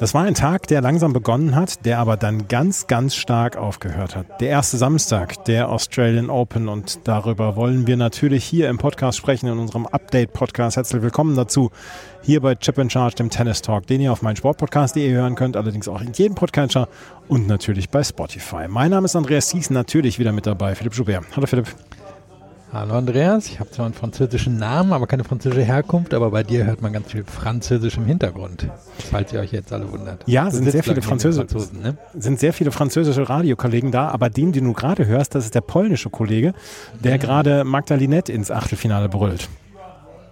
[0.00, 4.16] Das war ein Tag, der langsam begonnen hat, der aber dann ganz, ganz stark aufgehört
[4.16, 4.40] hat.
[4.40, 9.46] Der erste Samstag der Australian Open und darüber wollen wir natürlich hier im Podcast sprechen,
[9.48, 10.78] in unserem Update-Podcast.
[10.78, 11.70] Herzlich willkommen dazu
[12.22, 15.86] hier bei Chip and Charge, dem Tennis Talk, den ihr auf meinsportpodcast.de hören könnt, allerdings
[15.86, 16.88] auch in jedem Podcatcher
[17.28, 18.68] und natürlich bei Spotify.
[18.68, 21.24] Mein Name ist Andreas Thies, natürlich wieder mit dabei, Philipp Joubert.
[21.36, 21.66] Hallo Philipp.
[22.72, 26.66] Hallo Andreas, ich habe zwar einen französischen Namen, aber keine französische Herkunft, aber bei dir
[26.66, 28.68] hört man ganz viel Französisch im Hintergrund,
[29.10, 30.22] falls ihr euch jetzt alle wundert.
[30.26, 31.46] Ja, du sind sehr viele Französische,
[31.82, 31.96] ne?
[32.14, 35.62] sind sehr viele französische Radiokollegen da, aber den, den du gerade hörst, das ist der
[35.62, 36.54] polnische Kollege,
[37.02, 37.20] der mhm.
[37.20, 39.48] gerade Magdalinette ins Achtelfinale brüllt.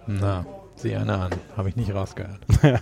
[0.07, 0.45] Na,
[0.77, 2.39] sieh einer an, habe ich nicht rausgehört.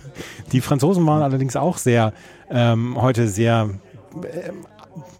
[0.52, 2.12] Die Franzosen waren allerdings auch sehr,
[2.48, 3.70] ähm, heute sehr
[4.22, 4.52] äh,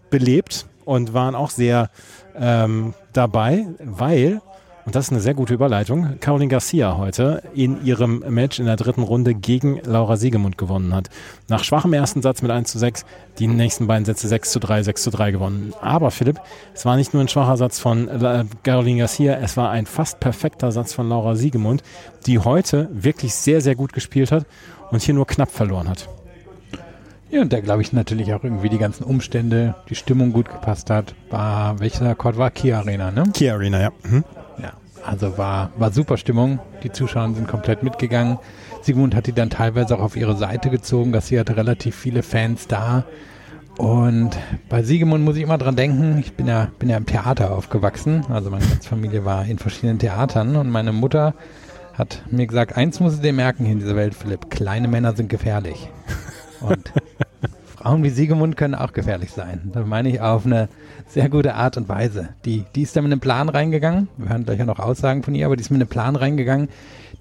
[0.09, 1.89] belebt und waren auch sehr
[2.39, 4.41] ähm, dabei, weil,
[4.85, 8.77] und das ist eine sehr gute Überleitung, Caroline Garcia heute in ihrem Match in der
[8.77, 11.09] dritten Runde gegen Laura Siegemund gewonnen hat.
[11.49, 13.03] Nach schwachem ersten Satz mit 1 zu 6,
[13.37, 15.73] die nächsten beiden Sätze 6 zu 3, 6 zu 3 gewonnen.
[15.81, 16.39] Aber Philipp,
[16.73, 18.07] es war nicht nur ein schwacher Satz von
[18.63, 21.83] Caroline Garcia, es war ein fast perfekter Satz von Laura Siegemund,
[22.25, 24.45] die heute wirklich sehr, sehr gut gespielt hat
[24.91, 26.07] und hier nur knapp verloren hat.
[27.31, 30.89] Ja, und da glaube ich natürlich auch irgendwie die ganzen Umstände, die Stimmung gut gepasst
[30.89, 31.13] hat.
[31.29, 32.49] War, welcher Akkord war?
[32.49, 33.23] Kia Arena, ne?
[33.33, 33.91] Kia Arena, ja.
[34.03, 34.23] Mhm.
[34.61, 34.73] Ja,
[35.05, 36.59] also war, war super Stimmung.
[36.83, 38.39] Die Zuschauer sind komplett mitgegangen.
[38.81, 42.23] Sigmund hat die dann teilweise auch auf ihre Seite gezogen, dass sie hatte relativ viele
[42.23, 43.03] Fans da.
[43.77, 44.31] Und
[44.67, 48.25] bei Siegemund muss ich immer dran denken, ich bin ja, bin ja im Theater aufgewachsen.
[48.29, 51.35] Also meine ganze Familie war in verschiedenen Theatern und meine Mutter
[51.93, 55.29] hat mir gesagt, eins muss du dir merken in dieser Welt, Philipp, kleine Männer sind
[55.29, 55.89] gefährlich.
[56.61, 56.91] Und
[57.79, 59.71] Frauen wie Siegemund können auch gefährlich sein.
[59.73, 60.67] Da meine ich auf eine
[61.07, 62.27] sehr gute Art und Weise.
[62.43, 64.09] Die, die ist da mit einem Plan reingegangen.
[64.17, 66.67] Wir hören gleich ja noch Aussagen von ihr, aber die ist mit einem Plan reingegangen.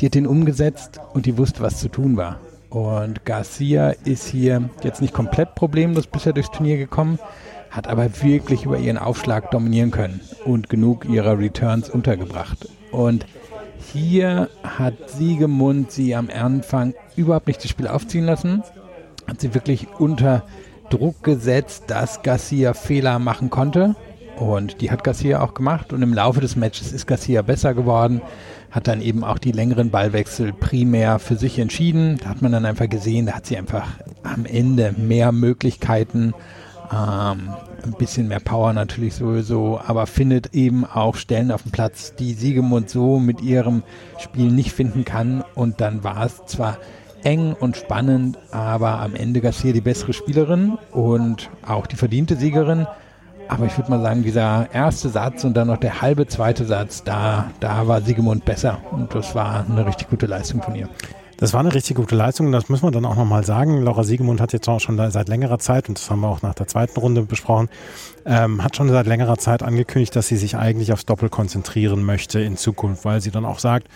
[0.01, 2.41] Die hat den umgesetzt und die wusste, was zu tun war.
[2.71, 7.21] Und Garcia ist hier jetzt nicht komplett problemlos bisher durchs Turnier gekommen,
[7.71, 12.69] hat aber wirklich über ihren Aufschlag dominieren können und genug ihrer Returns untergebracht.
[12.91, 13.27] Und
[13.93, 18.65] hier hat Siegemund sie am Anfang überhaupt nicht das Spiel aufziehen lassen
[19.29, 20.45] hat sie wirklich unter
[20.91, 23.95] Druck gesetzt, dass Garcia Fehler machen konnte.
[24.39, 25.93] Und die hat Garcia auch gemacht.
[25.93, 28.23] Und im Laufe des Matches ist Garcia besser geworden,
[28.71, 32.19] hat dann eben auch die längeren Ballwechsel primär für sich entschieden.
[32.23, 33.87] Da hat man dann einfach gesehen, da hat sie einfach
[34.23, 36.35] am Ende mehr Möglichkeiten,
[36.93, 37.51] ähm,
[37.85, 42.33] ein bisschen mehr Power natürlich sowieso, aber findet eben auch Stellen auf dem Platz, die
[42.33, 43.83] Siegemund so mit ihrem
[44.19, 45.43] Spiel nicht finden kann.
[45.55, 46.79] Und dann war es zwar
[47.29, 52.87] eng und spannend, aber am Ende Garcia die bessere Spielerin und auch die verdiente Siegerin.
[53.49, 57.05] Aber ich würde mal sagen, dieser erste Satz und dann noch der halbe zweite Satz,
[57.05, 58.79] da, da war Siegemund besser.
[58.93, 60.89] Und das war eine richtig gute Leistung von ihr.
[61.41, 63.81] Das war eine richtig gute Leistung, das muss man dann auch nochmal sagen.
[63.81, 66.55] Laura Siegemund hat jetzt auch schon seit längerer Zeit, und das haben wir auch nach
[66.55, 67.69] der zweiten Runde besprochen,
[68.27, 72.41] ähm, hat schon seit längerer Zeit angekündigt, dass sie sich eigentlich aufs Doppel konzentrieren möchte
[72.41, 73.87] in Zukunft, weil sie dann auch sagt,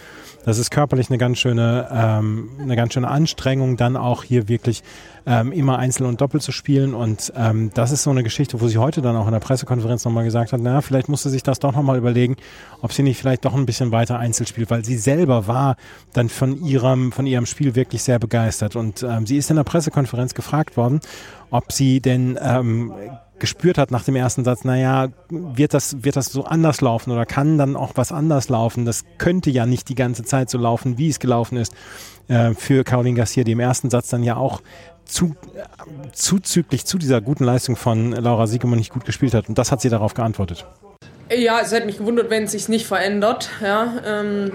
[0.45, 4.85] das ist körperlich eine ganz schöne, ähm, eine ganz schöne Anstrengung, dann auch hier wirklich
[5.27, 6.95] ähm, immer Einzel und Doppel zu spielen.
[6.95, 10.05] Und ähm, das ist so eine Geschichte, wo sie heute dann auch in der Pressekonferenz
[10.05, 12.37] nochmal gesagt hat, na, vielleicht musste sich das doch nochmal überlegen,
[12.81, 15.77] ob sie nicht vielleicht doch ein bisschen weiter Einzel spielt, weil sie selber war
[16.13, 18.77] dann von ihrem, von ihrem Spiel wirklich sehr begeistert.
[18.77, 21.01] Und ähm, sie ist in der Pressekonferenz gefragt worden,
[21.51, 22.93] ob sie denn ähm,
[23.43, 27.27] gespürt hat nach dem ersten Satz, naja, wird das, wird das so anders laufen oder
[27.27, 28.85] kann dann auch was anders laufen?
[28.85, 31.75] Das könnte ja nicht die ganze Zeit so laufen, wie es gelaufen ist
[32.29, 34.63] äh, für Caroline Garcia, die im ersten Satz dann ja auch
[35.05, 39.49] zu, äh, zuzüglich zu dieser guten Leistung von Laura Siegemann nicht gut gespielt hat.
[39.49, 40.67] Und das hat sie darauf geantwortet.
[41.35, 43.51] Ja, es hätte mich gewundert, wenn es sich nicht verändert.
[43.63, 44.53] Ja, ähm,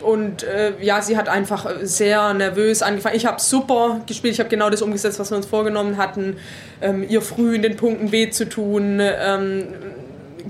[0.00, 3.16] und äh, ja, sie hat einfach sehr nervös angefangen.
[3.16, 6.36] Ich habe super gespielt, ich habe genau das umgesetzt, was wir uns vorgenommen hatten,
[6.80, 9.00] ähm, ihr früh in den Punkten weh zu tun.
[9.00, 9.64] Ähm,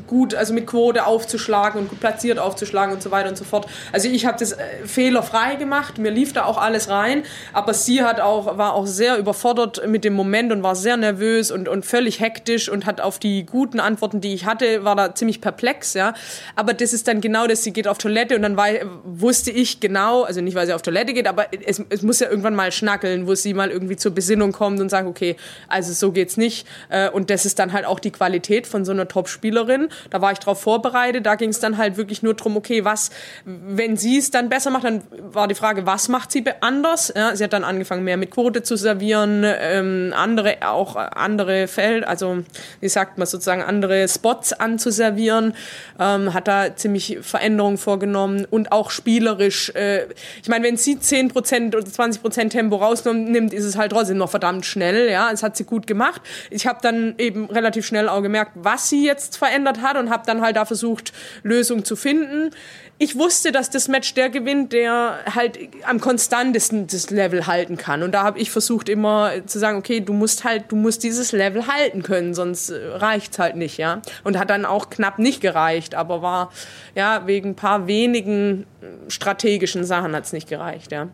[0.06, 3.66] gut, also mit Quote aufzuschlagen und gut platziert aufzuschlagen und so weiter und so fort.
[3.92, 7.22] Also ich habe das äh, fehlerfrei gemacht, mir lief da auch alles rein,
[7.52, 11.50] aber sie hat auch, war auch sehr überfordert mit dem Moment und war sehr nervös
[11.50, 15.14] und, und völlig hektisch und hat auf die guten Antworten, die ich hatte, war da
[15.14, 16.14] ziemlich perplex, ja.
[16.54, 18.68] Aber das ist dann genau das, sie geht auf Toilette und dann war,
[19.04, 22.28] wusste ich genau, also nicht, weil sie auf Toilette geht, aber es, es muss ja
[22.28, 25.36] irgendwann mal schnackeln, wo sie mal irgendwie zur Besinnung kommt und sagt, okay,
[25.68, 26.66] also so geht's nicht.
[26.88, 30.32] Äh, und das ist dann halt auch die Qualität von so einer Top-Spielerin Da war
[30.32, 31.26] ich drauf vorbereitet.
[31.26, 33.10] Da ging es dann halt wirklich nur drum, okay, was,
[33.44, 35.02] wenn sie es dann besser macht, dann
[35.32, 37.12] war die Frage, was macht sie anders?
[37.14, 42.06] Ja, sie hat dann angefangen, mehr mit Quote zu servieren, ähm, andere, auch andere Feld,
[42.06, 42.38] also
[42.80, 45.54] wie sagt man sozusagen, andere Spots anzuservieren,
[45.98, 49.70] ähm, hat da ziemlich Veränderungen vorgenommen und auch spielerisch.
[49.74, 50.06] Äh,
[50.42, 54.66] ich meine, wenn sie 10% oder 20% Tempo rausnimmt, ist es halt trotzdem noch verdammt
[54.66, 55.10] schnell.
[55.10, 56.20] Ja, es hat sie gut gemacht.
[56.50, 60.24] Ich habe dann eben relativ schnell auch gemerkt, was sie jetzt verändert hat und habe
[60.26, 61.12] dann halt da versucht,
[61.42, 62.50] Lösungen zu finden
[62.98, 68.02] ich wusste, dass das Match der gewinnt, der halt am konstantesten das Level halten kann.
[68.02, 71.32] Und da habe ich versucht immer zu sagen, okay, du musst halt, du musst dieses
[71.32, 74.00] Level halten können, sonst äh, reicht's halt nicht, ja.
[74.24, 76.50] Und hat dann auch knapp nicht gereicht, aber war
[76.94, 81.08] ja wegen ein paar wenigen äh, strategischen Sachen hat's nicht gereicht, ja.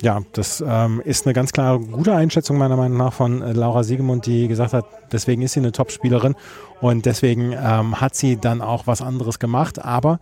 [0.00, 3.82] Ja, das ähm, ist eine ganz klare gute Einschätzung meiner Meinung nach von äh, Laura
[3.82, 6.36] Siegemund, die gesagt hat, deswegen ist sie eine Top-Spielerin
[6.80, 9.84] und deswegen ähm, hat sie dann auch was anderes gemacht.
[9.84, 10.20] Aber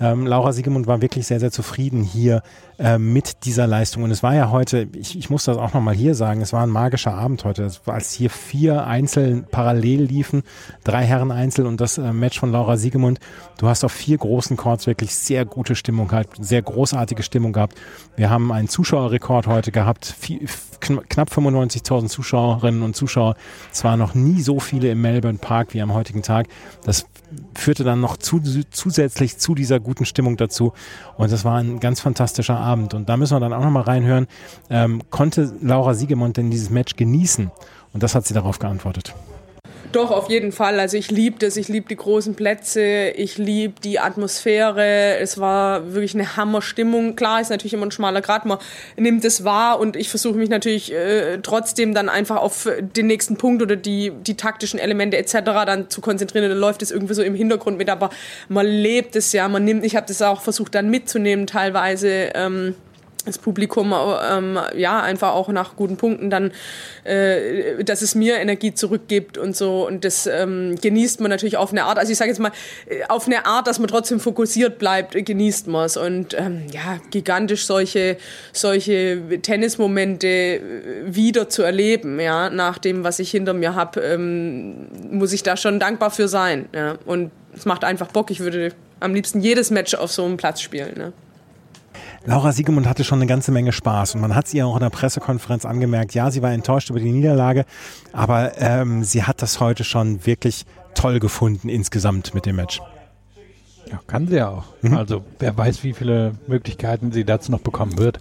[0.00, 2.42] ähm, Laura Siegemund war wirklich sehr, sehr zufrieden hier
[2.78, 4.02] äh, mit dieser Leistung.
[4.02, 6.62] Und es war ja heute, ich, ich muss das auch nochmal hier sagen, es war
[6.62, 10.42] ein magischer Abend heute, als hier vier Einzel parallel liefen,
[10.82, 13.20] drei Herren Einzel und das äh, Match von Laura Siegemund.
[13.58, 17.76] Du hast auf vier großen Chords wirklich sehr gute Stimmung gehabt, sehr großartige Stimmung gehabt.
[18.16, 20.46] Wir haben einen Zuschauerrekord heute gehabt, viel,
[20.80, 23.36] knapp 95.000 Zuschauerinnen und Zuschauer.
[23.72, 26.48] Es waren noch nie so viele im Melbourne Park wie am heutigen Tag.
[26.84, 27.06] Das
[27.54, 28.40] führte dann noch zu,
[28.70, 30.72] zusätzlich zu dieser guten Stimmung dazu.
[31.16, 32.94] Und das war ein ganz fantastischer Abend.
[32.94, 34.26] Und da müssen wir dann auch nochmal reinhören.
[34.70, 37.50] Ähm, konnte Laura Siegemund denn dieses Match genießen?
[37.92, 39.14] Und das hat sie darauf geantwortet.
[39.94, 40.80] Doch, auf jeden Fall.
[40.80, 45.18] Also ich liebe das, ich liebe die großen Plätze, ich liebe die Atmosphäre.
[45.20, 47.14] Es war wirklich eine Hammerstimmung.
[47.14, 48.58] Klar, ist natürlich immer ein schmaler Grad, man
[48.96, 53.36] nimmt es wahr und ich versuche mich natürlich äh, trotzdem dann einfach auf den nächsten
[53.36, 55.32] Punkt oder die, die taktischen Elemente etc.
[55.64, 56.48] dann zu konzentrieren.
[56.48, 58.10] Dann läuft es irgendwie so im Hintergrund mit, aber
[58.48, 62.32] man lebt es ja, man nimmt, ich habe das auch versucht dann mitzunehmen teilweise.
[62.34, 62.74] Ähm,
[63.24, 63.94] das Publikum
[64.30, 66.52] ähm, ja einfach auch nach guten Punkten dann,
[67.04, 71.72] äh, dass es mir Energie zurückgibt und so und das ähm, genießt man natürlich auf
[71.72, 71.98] eine Art.
[71.98, 72.52] Also ich sage jetzt mal
[72.86, 76.98] äh, auf eine Art, dass man trotzdem fokussiert bleibt, genießt man es und ähm, ja
[77.10, 78.16] gigantisch solche
[78.52, 80.60] solche Tennismomente äh,
[81.06, 85.56] wieder zu erleben, ja nach dem, was ich hinter mir habe, ähm, muss ich da
[85.56, 86.68] schon dankbar für sein.
[86.74, 88.30] Ja und es macht einfach Bock.
[88.30, 90.96] Ich würde am liebsten jedes Match auf so einem Platz spielen.
[90.96, 91.12] Ne?
[92.26, 94.82] Laura Siegemund hatte schon eine ganze Menge Spaß und man hat sie ja auch in
[94.82, 97.66] der Pressekonferenz angemerkt, ja, sie war enttäuscht über die Niederlage,
[98.12, 102.80] aber ähm, sie hat das heute schon wirklich toll gefunden insgesamt mit dem Match.
[103.90, 104.64] Ja, kann sie ja auch.
[104.80, 104.96] Mhm.
[104.96, 108.20] Also wer weiß, wie viele Möglichkeiten sie dazu noch bekommen wird.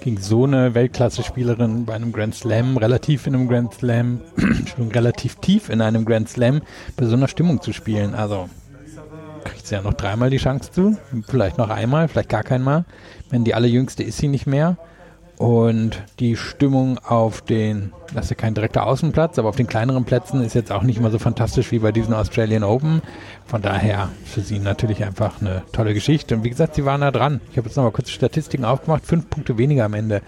[0.00, 4.20] Gegen so eine Weltklasse-Spielerin bei einem Grand Slam, relativ in einem Grand Slam,
[4.76, 6.62] schon relativ tief in einem Grand Slam,
[6.96, 8.14] bei so einer Stimmung zu spielen.
[8.14, 8.48] Also
[9.44, 10.96] kriegt sie ja noch dreimal die Chance zu,
[11.26, 12.84] vielleicht noch einmal, vielleicht gar keinmal.
[13.30, 14.76] Wenn die allerjüngste ist sie nicht mehr.
[15.38, 20.04] Und die Stimmung auf den, das ist ja kein direkter Außenplatz, aber auf den kleineren
[20.04, 23.00] Plätzen ist jetzt auch nicht immer so fantastisch wie bei diesen Australian Open.
[23.46, 26.34] Von daher für sie natürlich einfach eine tolle Geschichte.
[26.34, 27.40] Und wie gesagt, sie waren da dran.
[27.50, 29.06] Ich habe jetzt nochmal kurz Statistiken aufgemacht.
[29.06, 30.20] Fünf Punkte weniger am Ende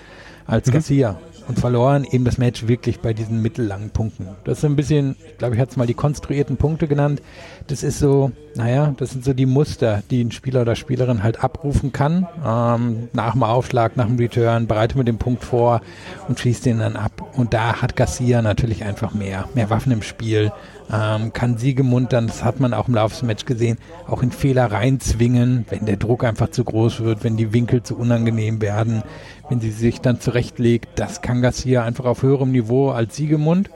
[0.46, 0.72] als mhm.
[0.72, 1.18] Garcia
[1.52, 4.26] und verloren eben das Match wirklich bei diesen mittellangen Punkten.
[4.44, 7.20] Das ist ein bisschen, ich glaube, ich hatte es mal die konstruierten Punkte genannt.
[7.66, 11.44] Das ist so, naja, das sind so die Muster, die ein Spieler oder Spielerin halt
[11.44, 12.26] abrufen kann.
[12.42, 15.82] Ähm, nach dem Aufschlag, nach dem Return, bereitet mit dem Punkt vor
[16.26, 17.22] und schließt den dann ab.
[17.36, 20.52] Und da hat Garcia natürlich einfach mehr, mehr Waffen im Spiel,
[20.90, 24.32] ähm, kann Siegemund dann, das hat man auch im Laufe des Matches gesehen, auch in
[24.32, 29.02] Fehler reinzwingen, wenn der Druck einfach zu groß wird, wenn die Winkel zu unangenehm werden,
[29.48, 30.88] wenn sie sich dann zurechtlegt.
[30.98, 33.70] Das kann Garcia einfach auf höherem Niveau als Siegemund.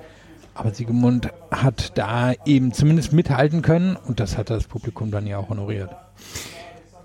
[0.54, 5.36] Aber Siegemund hat da eben zumindest mithalten können und das hat das Publikum dann ja
[5.36, 5.90] auch honoriert.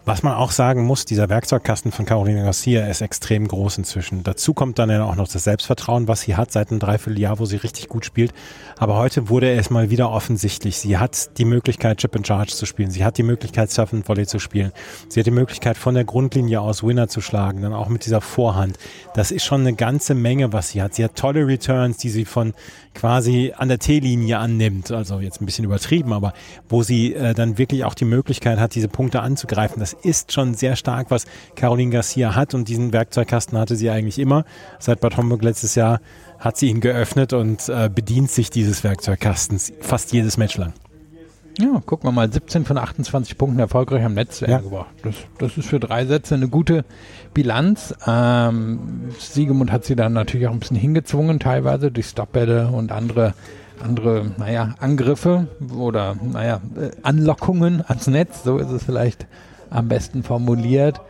[0.03, 4.23] Was man auch sagen muss, dieser Werkzeugkasten von Carolina Garcia ist extrem groß inzwischen.
[4.23, 7.45] Dazu kommt dann ja auch noch das Selbstvertrauen, was sie hat seit einem Dreivierteljahr, wo
[7.45, 8.33] sie richtig gut spielt.
[8.79, 10.79] Aber heute wurde es mal wieder offensichtlich.
[10.79, 12.89] Sie hat die Möglichkeit, Chip and Charge zu spielen.
[12.89, 14.71] Sie hat die Möglichkeit, Surf and Volley zu spielen.
[15.07, 18.21] Sie hat die Möglichkeit, von der Grundlinie aus Winner zu schlagen, dann auch mit dieser
[18.21, 18.79] Vorhand.
[19.13, 20.95] Das ist schon eine ganze Menge, was sie hat.
[20.95, 22.55] Sie hat tolle Returns, die sie von
[22.95, 24.91] quasi an der T-Linie annimmt.
[24.91, 26.33] Also jetzt ein bisschen übertrieben, aber
[26.69, 29.79] wo sie äh, dann wirklich auch die Möglichkeit hat, diese Punkte anzugreifen.
[29.79, 34.19] Das ist schon sehr stark, was Caroline Garcia hat und diesen Werkzeugkasten hatte sie eigentlich
[34.19, 34.45] immer.
[34.79, 36.01] Seit Bad Homburg letztes Jahr
[36.39, 40.73] hat sie ihn geöffnet und äh, bedient sich dieses Werkzeugkastens fast jedes Match lang.
[41.59, 44.59] Ja, gucken wir mal, 17 von 28 Punkten erfolgreich am Netz ja.
[44.59, 44.89] gebracht.
[45.03, 46.85] Das, das ist für drei Sätze eine gute
[47.33, 47.93] Bilanz.
[48.07, 53.33] Ähm, Siegemund hat sie dann natürlich auch ein bisschen hingezwungen, teilweise durch Stopbälle und andere
[53.81, 59.25] andere, naja, Angriffe oder, naja, äh, Anlockungen ans Netz, so ist es vielleicht
[59.71, 61.01] am besten formuliert.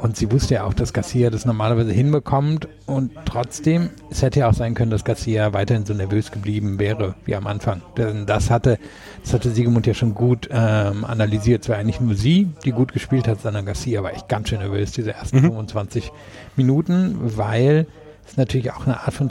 [0.00, 2.68] Und sie wusste ja auch, dass Garcia das normalerweise hinbekommt.
[2.86, 7.16] Und trotzdem, es hätte ja auch sein können, dass Garcia weiterhin so nervös geblieben wäre
[7.26, 7.82] wie am Anfang.
[7.98, 8.78] Denn das hatte,
[9.22, 11.64] das hatte Siegemund ja schon gut ähm, analysiert.
[11.64, 14.60] Es war eigentlich nur sie, die gut gespielt hat, sondern Garcia war echt ganz schön
[14.60, 15.48] nervös, diese ersten mhm.
[15.48, 16.12] 25
[16.56, 17.86] Minuten, weil
[18.26, 19.28] es natürlich auch eine Art von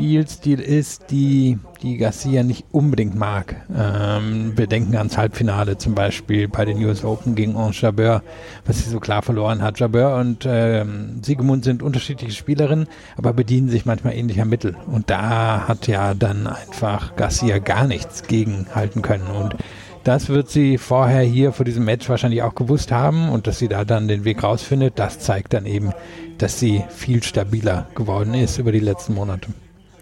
[0.00, 3.56] Spielstil ist, die, die Garcia nicht unbedingt mag.
[3.68, 8.22] Ähm, wir denken ans Halbfinale zum Beispiel bei den US Open gegen Ange Jabeur,
[8.64, 9.78] was sie so klar verloren hat.
[9.78, 12.86] Jabeur und ähm, Siegemund sind unterschiedliche Spielerinnen,
[13.18, 14.74] aber bedienen sich manchmal ähnlicher Mittel.
[14.90, 19.26] Und da hat ja dann einfach Garcia gar nichts gegenhalten können.
[19.26, 19.54] Und
[20.02, 23.68] das wird sie vorher hier vor diesem Match wahrscheinlich auch gewusst haben und dass sie
[23.68, 25.92] da dann den Weg rausfindet, das zeigt dann eben,
[26.38, 29.50] dass sie viel stabiler geworden ist über die letzten Monate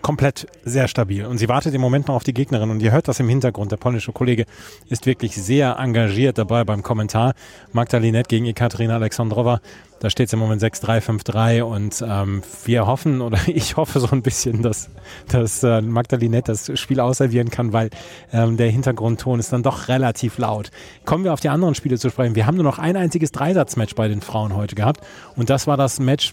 [0.02, 1.24] komplett sehr stabil.
[1.24, 2.70] Und sie wartet im Moment noch auf die Gegnerin.
[2.70, 3.72] Und ihr hört das im Hintergrund.
[3.72, 4.44] Der polnische Kollege
[4.88, 7.34] ist wirklich sehr engagiert dabei beim Kommentar.
[7.72, 9.60] Magdalinet gegen Ekaterina Alexandrova.
[10.00, 14.08] Da steht es im Moment 6-3, 5-3 und ähm, wir hoffen oder ich hoffe so
[14.12, 14.90] ein bisschen, dass,
[15.28, 17.90] dass äh, Magdalinet das Spiel ausservieren kann, weil
[18.32, 20.70] ähm, der Hintergrundton ist dann doch relativ laut.
[21.04, 22.36] Kommen wir auf die anderen Spiele zu sprechen.
[22.36, 25.00] Wir haben nur noch ein einziges Dreisatzmatch bei den Frauen heute gehabt
[25.34, 26.32] und das war das Match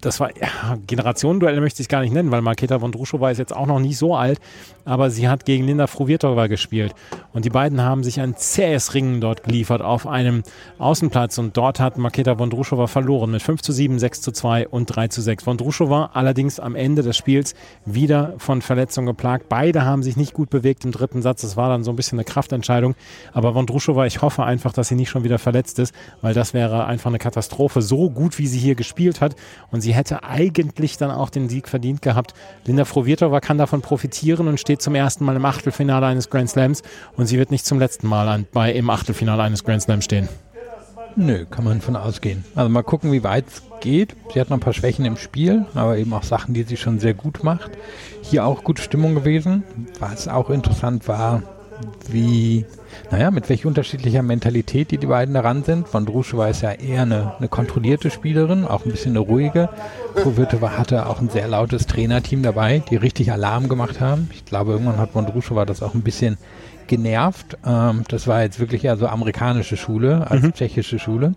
[0.00, 3.66] das war ja, Generationenduell möchte ich gar nicht nennen, weil Marketa Vondrushova ist jetzt auch
[3.66, 4.40] noch nicht so alt,
[4.84, 6.94] aber sie hat gegen Linda Fruvirtova gespielt
[7.32, 10.42] und die beiden haben sich ein zähes Ringen dort geliefert auf einem
[10.78, 14.86] Außenplatz und dort hat Marketa Vondrushova verloren mit 5 zu 7, 6 zu 2 und
[14.86, 15.44] 3 zu 6.
[15.44, 19.48] Vondrushova allerdings am Ende des Spiels wieder von Verletzungen geplagt.
[19.48, 21.42] Beide haben sich nicht gut bewegt im dritten Satz.
[21.42, 22.94] Das war dann so ein bisschen eine Kraftentscheidung,
[23.32, 26.86] aber Vondrushova, ich hoffe einfach, dass sie nicht schon wieder verletzt ist, weil das wäre
[26.86, 29.36] einfach eine Katastrophe, so gut wie sie hier gespielt hat
[29.70, 32.34] und sie hätte eigentlich dann auch den Sieg verdient gehabt.
[32.64, 36.82] Linda Frovirtova kann davon profitieren und steht zum ersten Mal im Achtelfinale eines Grand Slams
[37.16, 40.28] und sie wird nicht zum letzten Mal an, bei, im Achtelfinale eines Grand Slams stehen.
[41.16, 42.44] Nö, kann man von ausgehen.
[42.54, 44.14] Also mal gucken, wie weit es geht.
[44.32, 47.00] Sie hat noch ein paar Schwächen im Spiel, aber eben auch Sachen, die sie schon
[47.00, 47.72] sehr gut macht.
[48.22, 49.64] Hier auch gute Stimmung gewesen.
[49.98, 51.42] Was auch interessant war,
[52.08, 52.64] wie,
[53.10, 55.88] naja, mit welch unterschiedlicher Mentalität die, die beiden daran sind.
[55.88, 59.68] Von Druschewa ist ja eher eine, eine kontrollierte Spielerin, auch ein bisschen eine ruhige.
[60.14, 64.30] Kowirtova hatte auch ein sehr lautes Trainerteam dabei, die richtig Alarm gemacht haben.
[64.32, 66.38] Ich glaube, irgendwann hat Vondruschewa das auch ein bisschen
[66.86, 67.56] genervt.
[67.64, 70.52] Ähm, das war jetzt wirklich eher so amerikanische Schule als mhm.
[70.52, 71.34] tschechische Schule.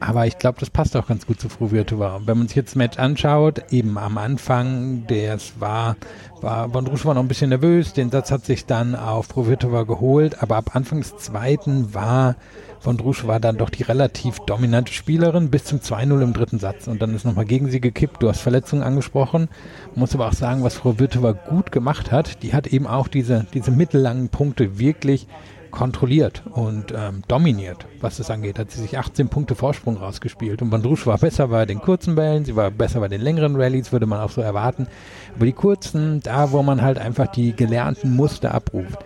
[0.00, 2.22] Aber ich glaube, das passt auch ganz gut zu Fruvirtuva.
[2.24, 5.96] Wenn man sich jetzt das Match anschaut, eben am Anfang, das war,
[6.40, 10.42] war Bondrusch war noch ein bisschen nervös, den Satz hat sich dann auf Fruvirtuva geholt,
[10.42, 12.36] aber ab Anfang des zweiten war
[12.80, 17.02] Vondrusch war dann doch die relativ dominante Spielerin bis zum 2-0 im dritten Satz und
[17.02, 18.22] dann ist nochmal gegen sie gekippt.
[18.22, 19.48] Du hast Verletzungen angesprochen.
[19.94, 23.46] Muss aber auch sagen, was Frau Virtuva gut gemacht hat, die hat eben auch diese,
[23.52, 25.26] diese mittellangen Punkte wirklich
[25.70, 28.58] kontrolliert und ähm, dominiert, was das angeht.
[28.58, 30.62] Hat sie sich 18 Punkte Vorsprung rausgespielt.
[30.62, 33.92] Und Bandrusch war besser bei den kurzen Bällen, sie war besser bei den längeren Rallyes,
[33.92, 34.86] würde man auch so erwarten.
[35.34, 38.98] Aber die kurzen, da wo man halt einfach die gelernten Muster abruft,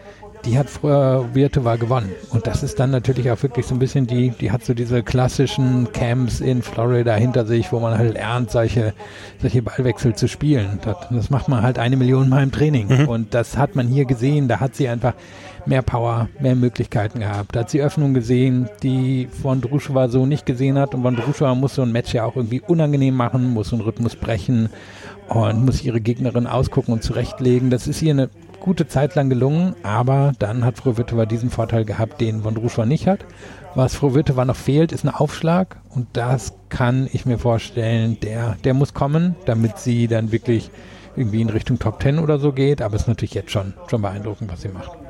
[0.44, 2.10] die hat früher Virtua gewonnen.
[2.30, 5.02] Und das ist dann natürlich auch wirklich so ein bisschen die, die hat so diese
[5.02, 8.92] klassischen Camps in Florida hinter sich, wo man halt lernt, solche,
[9.40, 10.78] solche Ballwechsel zu spielen.
[10.82, 12.88] Das, das macht man halt eine Million Mal im Training.
[12.88, 13.08] Mhm.
[13.08, 14.48] Und das hat man hier gesehen.
[14.48, 15.14] Da hat sie einfach
[15.66, 17.56] mehr Power, mehr Möglichkeiten gehabt.
[17.56, 20.94] Da hat sie Öffnungen gesehen, die von Druschova so nicht gesehen hat.
[20.94, 23.84] Und von Druschova muss so ein Match ja auch irgendwie unangenehm machen, muss so einen
[23.84, 24.68] Rhythmus brechen
[25.28, 27.70] und muss ihre Gegnerin ausgucken und zurechtlegen.
[27.70, 28.28] Das ist ihr eine
[28.64, 32.86] gute Zeit lang gelungen, aber dann hat Frau Wittova diesen Vorteil gehabt, den von Druschova
[32.86, 33.26] nicht hat.
[33.74, 38.56] Was Frau Wittova noch fehlt, ist ein Aufschlag und das kann ich mir vorstellen, der,
[38.64, 40.70] der muss kommen, damit sie dann wirklich
[41.14, 44.00] irgendwie in Richtung Top 10 oder so geht, aber es ist natürlich jetzt schon, schon
[44.00, 45.03] beeindruckend, was sie macht.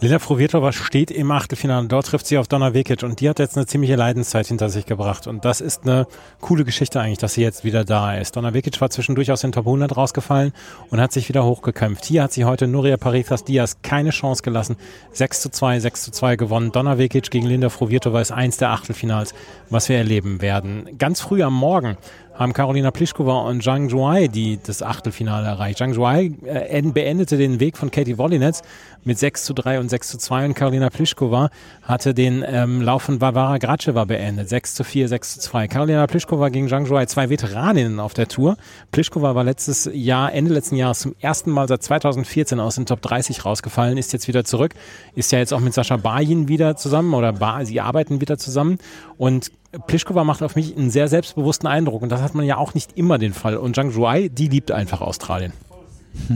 [0.00, 1.88] Lila Frovirtova steht im Achtelfinale.
[1.88, 4.86] Dort trifft sie auf Donna Vekic und die hat jetzt eine ziemliche Leidenszeit hinter sich
[4.86, 5.26] gebracht.
[5.26, 6.06] Und das ist eine
[6.40, 8.36] coole Geschichte eigentlich, dass sie jetzt wieder da ist.
[8.36, 10.52] Donna Vekic war zwischendurch aus den Top 100 rausgefallen
[10.90, 12.04] und hat sich wieder hochgekämpft.
[12.04, 14.76] Hier hat sie heute Nuria Paritas Diaz keine Chance gelassen.
[15.12, 16.70] 6 zu 2, 6 zu 2 gewonnen.
[16.70, 19.34] Donna Vekic gegen Linda Frovirtova ist eins der Achtelfinals,
[19.68, 20.96] was wir erleben werden.
[20.98, 21.96] Ganz früh am Morgen
[22.38, 25.78] haben Carolina Pliskova und Zhang Zhuai die das Achtelfinale erreicht.
[25.78, 28.62] Zhang Zhuai äh, beendete den Weg von Katie Wollinetz
[29.04, 31.50] mit 6 zu 3 und 6 zu 2 und Carolina Pliskova
[31.82, 34.48] hatte den ähm, Lauf von Barbara Graceva beendet.
[34.48, 35.68] 6 zu 4, 6 zu 2.
[35.68, 38.56] Carolina Pliskova gegen Zhang Zhuai, zwei Veteraninnen auf der Tour.
[38.92, 43.00] Pliskova war letztes Jahr, Ende letzten Jahres zum ersten Mal seit 2014 aus den Top
[43.02, 44.74] 30 rausgefallen, ist jetzt wieder zurück,
[45.14, 48.78] ist ja jetzt auch mit Sascha Bayin wieder zusammen oder ba sie arbeiten wieder zusammen
[49.16, 49.50] und
[49.86, 52.96] Pliskova macht auf mich einen sehr selbstbewussten Eindruck und das hat man ja auch nicht
[52.96, 53.56] immer den Fall.
[53.56, 55.52] Und Zhang Zhuai, die liebt einfach Australien.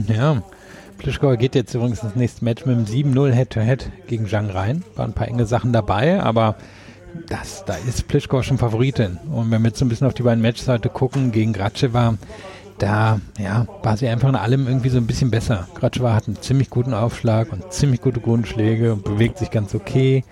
[0.07, 0.43] Ja,
[0.97, 4.83] Plischkova geht jetzt übrigens ins nächste Match mit einem 7-0 Head-to-Head gegen Zhang rein.
[4.95, 6.55] Waren ein paar enge Sachen dabei, aber
[7.27, 9.17] das, da ist Plischkova schon Favoritin.
[9.31, 12.15] Und wenn wir jetzt so ein bisschen auf die beiden Matchseite gucken, gegen Gratschewa,
[12.77, 15.67] da ja, war sie einfach in allem irgendwie so ein bisschen besser.
[15.75, 20.23] Gratschewa hat einen ziemlich guten Aufschlag und ziemlich gute Grundschläge und bewegt sich ganz okay.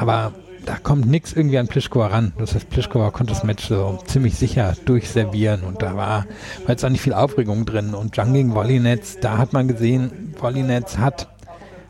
[0.00, 0.32] Aber
[0.66, 2.32] da kommt nichts irgendwie an Plischkova ran.
[2.38, 6.84] Das heißt, Plischkova konnte das Match so ziemlich sicher durchservieren und da war, war jetzt
[6.84, 7.94] auch nicht viel Aufregung drin.
[7.94, 11.28] Und Zhang gegen Wollinetz, da hat man gesehen, Wollinetz hat,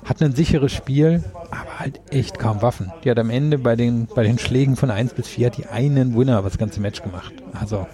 [0.04, 2.92] hat ein sicheres Spiel, aber halt echt kaum Waffen.
[3.02, 6.14] Die hat am Ende bei den, bei den Schlägen von 1 bis 4 die einen
[6.14, 7.32] Winner das ganze Match gemacht.
[7.58, 7.86] Also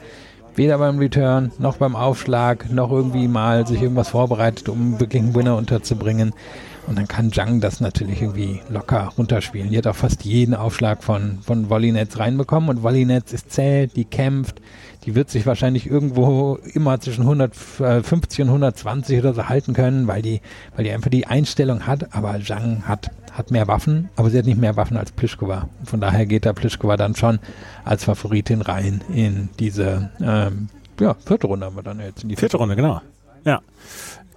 [0.56, 5.34] weder beim Return noch beim Aufschlag noch irgendwie mal sich irgendwas vorbereitet, um wirklich einen
[5.34, 6.34] Winner unterzubringen.
[6.92, 9.70] Und dann kann Zhang das natürlich irgendwie locker runterspielen.
[9.70, 14.04] Die hat auch fast jeden Aufschlag von, von Wollinetz reinbekommen und Wollinetz ist zäh, die
[14.04, 14.61] kämpft,
[15.06, 20.20] die wird sich wahrscheinlich irgendwo immer zwischen 150 und 120 oder so halten können, weil
[20.20, 20.42] die,
[20.76, 22.14] weil die einfach die Einstellung hat.
[22.14, 25.70] Aber Zhang hat, hat mehr Waffen, aber sie hat nicht mehr Waffen als Plischkova.
[25.87, 27.38] Von daher geht da Plischkova dann schon
[27.87, 30.68] als Favoritin rein in diese ähm,
[31.00, 32.22] ja, vierte Runde haben wir dann jetzt.
[32.22, 33.00] In die vierte Runde, genau.
[33.46, 33.62] Ja.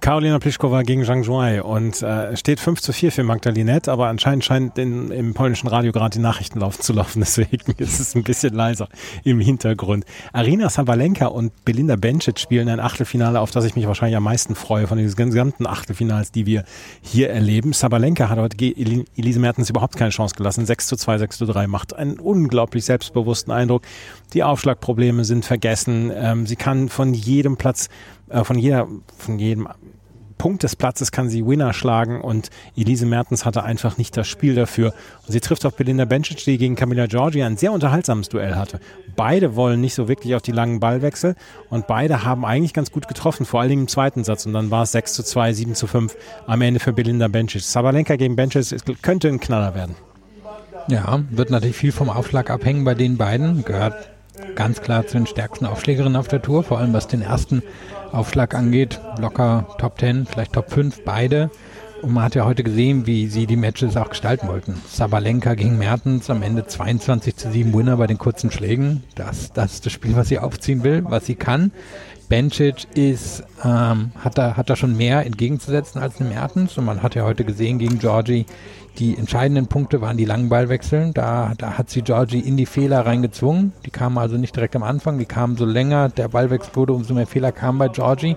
[0.00, 4.44] Karolina Pliszkova gegen Zhang Zhuai und äh, steht 5 zu 4 für Magdalinette, aber anscheinend
[4.44, 8.22] scheint in, im polnischen Radio gerade die Nachrichten laufen zu laufen, deswegen ist es ein
[8.22, 8.88] bisschen leiser
[9.24, 10.04] im Hintergrund.
[10.32, 14.54] Arina Sabalenka und Belinda Bencic spielen ein Achtelfinale, auf das ich mich wahrscheinlich am meisten
[14.54, 16.64] freue von diesen gesamten Achtelfinals, die wir
[17.02, 17.72] hier erleben.
[17.72, 20.66] Sabalenka hat heute Elise Mertens überhaupt keine Chance gelassen.
[20.66, 23.82] 6 zu 2, 6 zu 3 macht einen unglaublich selbstbewussten Eindruck.
[24.32, 26.12] Die Aufschlagprobleme sind vergessen.
[26.14, 27.88] Ähm, sie kann von jedem Platz
[28.28, 29.68] äh, von jeder, von jedem
[30.38, 34.54] Punkt des Platzes kann sie Winner schlagen und Elise Mertens hatte einfach nicht das Spiel
[34.54, 34.92] dafür.
[35.26, 38.80] Und sie trifft auf Belinda Bencic, die gegen Camilla Giorgi ein sehr unterhaltsames Duell hatte.
[39.16, 41.36] Beide wollen nicht so wirklich auf die langen Ballwechsel
[41.70, 44.44] und beide haben eigentlich ganz gut getroffen, vor allen Dingen im zweiten Satz.
[44.44, 46.14] Und dann war es 6 zu 2, 7 zu 5
[46.46, 47.62] am Ende für Belinda Bencic.
[47.62, 49.94] Sabalenka gegen Bencic könnte ein Knaller werden.
[50.88, 53.64] Ja, wird natürlich viel vom Aufschlag abhängen bei den beiden.
[53.64, 54.10] Gehört
[54.54, 57.62] ganz klar zu den stärksten Aufschlägerinnen auf der Tour, vor allem was den ersten
[58.16, 59.00] Aufschlag angeht.
[59.18, 61.50] Locker Top 10, vielleicht Top 5, beide.
[62.02, 64.80] Und man hat ja heute gesehen, wie sie die Matches auch gestalten wollten.
[64.88, 69.02] Sabalenka gegen Mertens, am Ende 22 zu 7 Winner bei den kurzen Schlägen.
[69.14, 71.72] Das, das ist das Spiel, was sie aufziehen will, was sie kann.
[72.28, 76.76] Bencic ist, ähm, hat, da, hat da schon mehr entgegenzusetzen als Mertens.
[76.76, 78.46] Und man hat ja heute gesehen gegen Georgie,
[78.98, 81.12] die entscheidenden Punkte waren die langen Ballwechseln.
[81.12, 83.72] Da, da hat sie Georgie in die Fehler reingezwungen.
[83.84, 86.08] Die kamen also nicht direkt am Anfang, die kamen so länger.
[86.08, 88.36] Der Ballwechsel wurde, umso mehr Fehler kamen bei Georgie.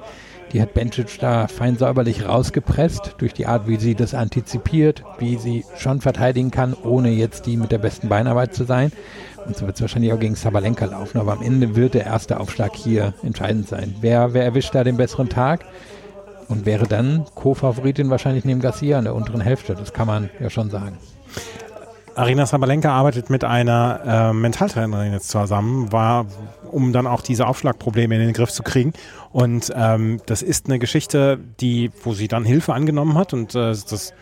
[0.52, 5.38] Die hat Bencic da fein säuberlich rausgepresst durch die Art, wie sie das antizipiert, wie
[5.38, 8.92] sie schon verteidigen kann, ohne jetzt die mit der besten Beinarbeit zu sein.
[9.46, 11.20] Und so wird es wahrscheinlich auch gegen Sabalenka laufen.
[11.20, 13.96] Aber am Ende wird der erste Aufschlag hier entscheidend sein.
[14.02, 15.66] Wer, wer erwischt da den besseren Tag?
[16.50, 19.76] Und wäre dann Co-Favoritin wahrscheinlich neben Garcia in der unteren Hälfte.
[19.76, 20.98] Das kann man ja schon sagen.
[22.16, 26.26] Arina Sabalenka arbeitet mit einer äh, Mentaltrainerin jetzt zusammen, war,
[26.70, 28.92] um dann auch diese Aufschlagprobleme in den Griff zu kriegen.
[29.32, 33.70] Und ähm, das ist eine Geschichte, die, wo sie dann Hilfe angenommen hat und äh,
[33.70, 34.14] das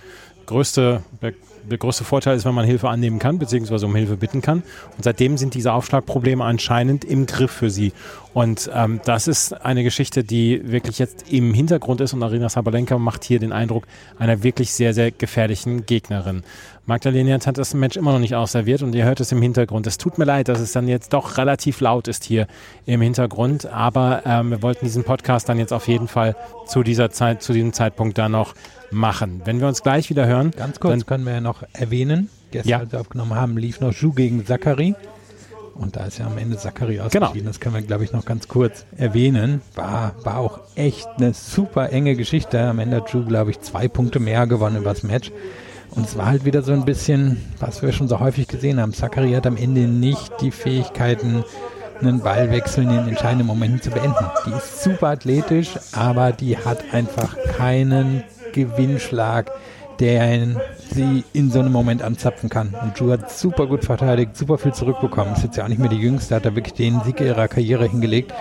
[0.46, 1.34] größte, der,
[1.70, 4.64] der, größte Vorteil ist, wenn man Hilfe annehmen kann, beziehungsweise um Hilfe bitten kann.
[4.96, 7.94] Und seitdem sind diese Aufschlagprobleme anscheinend im Griff für sie.
[8.38, 13.00] Und ähm, das ist eine Geschichte, die wirklich jetzt im Hintergrund ist und Arina Sabalenka
[13.00, 13.88] macht hier den Eindruck
[14.20, 16.44] einer wirklich sehr, sehr gefährlichen Gegnerin.
[16.86, 19.88] Magdalena hat das Match immer noch nicht ausserviert und ihr hört es im Hintergrund.
[19.88, 22.46] Es tut mir leid, dass es dann jetzt doch relativ laut ist hier
[22.86, 26.36] im Hintergrund, aber ähm, wir wollten diesen Podcast dann jetzt auf jeden Fall
[26.68, 28.54] zu dieser Zeit, zu diesem Zeitpunkt da noch
[28.92, 29.42] machen.
[29.46, 30.52] Wenn wir uns gleich wieder hören.
[30.52, 32.78] Ganz kurz können wir ja noch erwähnen, gestern, ja.
[32.82, 34.94] als wir aufgenommen haben, lief noch Ju gegen Zachary.
[35.80, 37.34] Und da ist ja am Ende Zachary ausgeschieden.
[37.34, 37.48] Genau.
[37.48, 39.62] Das können wir, glaube ich, noch ganz kurz erwähnen.
[39.76, 42.60] War, war auch echt eine super enge Geschichte.
[42.60, 45.32] Am Ende hat Ju, glaube ich, zwei Punkte mehr gewonnen über das Match.
[45.92, 48.94] Und es war halt wieder so ein bisschen, was wir schon so häufig gesehen haben.
[48.94, 51.44] Zachary hat am Ende nicht die Fähigkeiten,
[52.02, 54.26] einen Ballwechsel in den entscheidenden Momenten zu beenden.
[54.46, 59.52] Die ist super athletisch, aber die hat einfach keinen Gewinnschlag,
[60.00, 60.48] der
[60.92, 62.76] sie in so einem Moment anzapfen kann.
[62.82, 65.34] Und Ju hat super gut verteidigt, super viel zurückbekommen.
[65.34, 67.88] Ist jetzt ja auch nicht mehr die Jüngste, hat da wirklich den Sieg ihrer Karriere
[67.88, 68.34] hingelegt.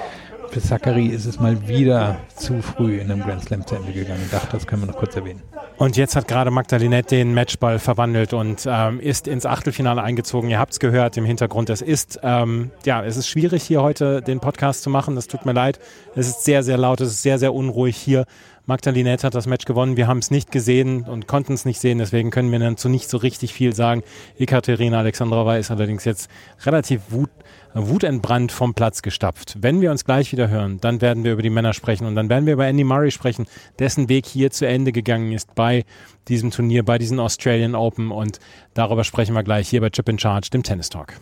[0.50, 4.20] Für Zachary ist es mal wieder zu früh in einem Grand Slam zu Ende gegangen.
[4.24, 5.42] Ich dachte, das können wir noch kurz erwähnen.
[5.76, 10.48] Und jetzt hat gerade Magdalinette den Matchball verwandelt und ähm, ist ins Achtelfinale eingezogen.
[10.48, 11.68] Ihr habt es gehört im Hintergrund.
[11.68, 15.14] Es ist, ähm, ja, es ist schwierig hier heute den Podcast zu machen.
[15.16, 15.78] Das tut mir leid.
[16.14, 17.00] Es ist sehr, sehr laut.
[17.00, 18.24] Es ist sehr, sehr unruhig hier
[18.66, 19.96] Magdalinette hat das Match gewonnen.
[19.96, 23.08] Wir haben es nicht gesehen und konnten es nicht sehen, deswegen können wir dazu nicht
[23.08, 24.02] so richtig viel sagen.
[24.38, 26.28] Ekaterina Alexandrova ist allerdings jetzt
[26.64, 27.30] relativ wut,
[27.74, 29.56] wutentbrannt vom Platz gestapft.
[29.60, 32.28] Wenn wir uns gleich wieder hören, dann werden wir über die Männer sprechen und dann
[32.28, 33.46] werden wir über Andy Murray sprechen,
[33.78, 35.84] dessen Weg hier zu Ende gegangen ist bei
[36.26, 38.40] diesem Turnier, bei diesen Australian Open und
[38.74, 41.12] darüber sprechen wir gleich hier bei Chip in Charge, dem Tennis Talk.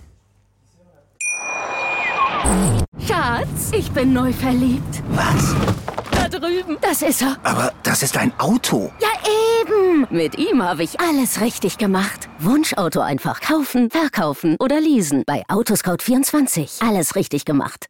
[3.06, 5.02] Schatz, ich bin neu verliebt.
[5.10, 5.54] Was?
[6.40, 6.78] Drüben.
[6.80, 7.36] Das ist er.
[7.42, 8.90] Aber das ist ein Auto.
[9.00, 9.08] Ja,
[9.60, 10.06] eben.
[10.10, 12.28] Mit ihm habe ich alles richtig gemacht.
[12.38, 15.24] Wunschauto einfach kaufen, verkaufen oder leasen.
[15.26, 16.86] Bei Autoscout24.
[16.86, 17.86] Alles richtig gemacht.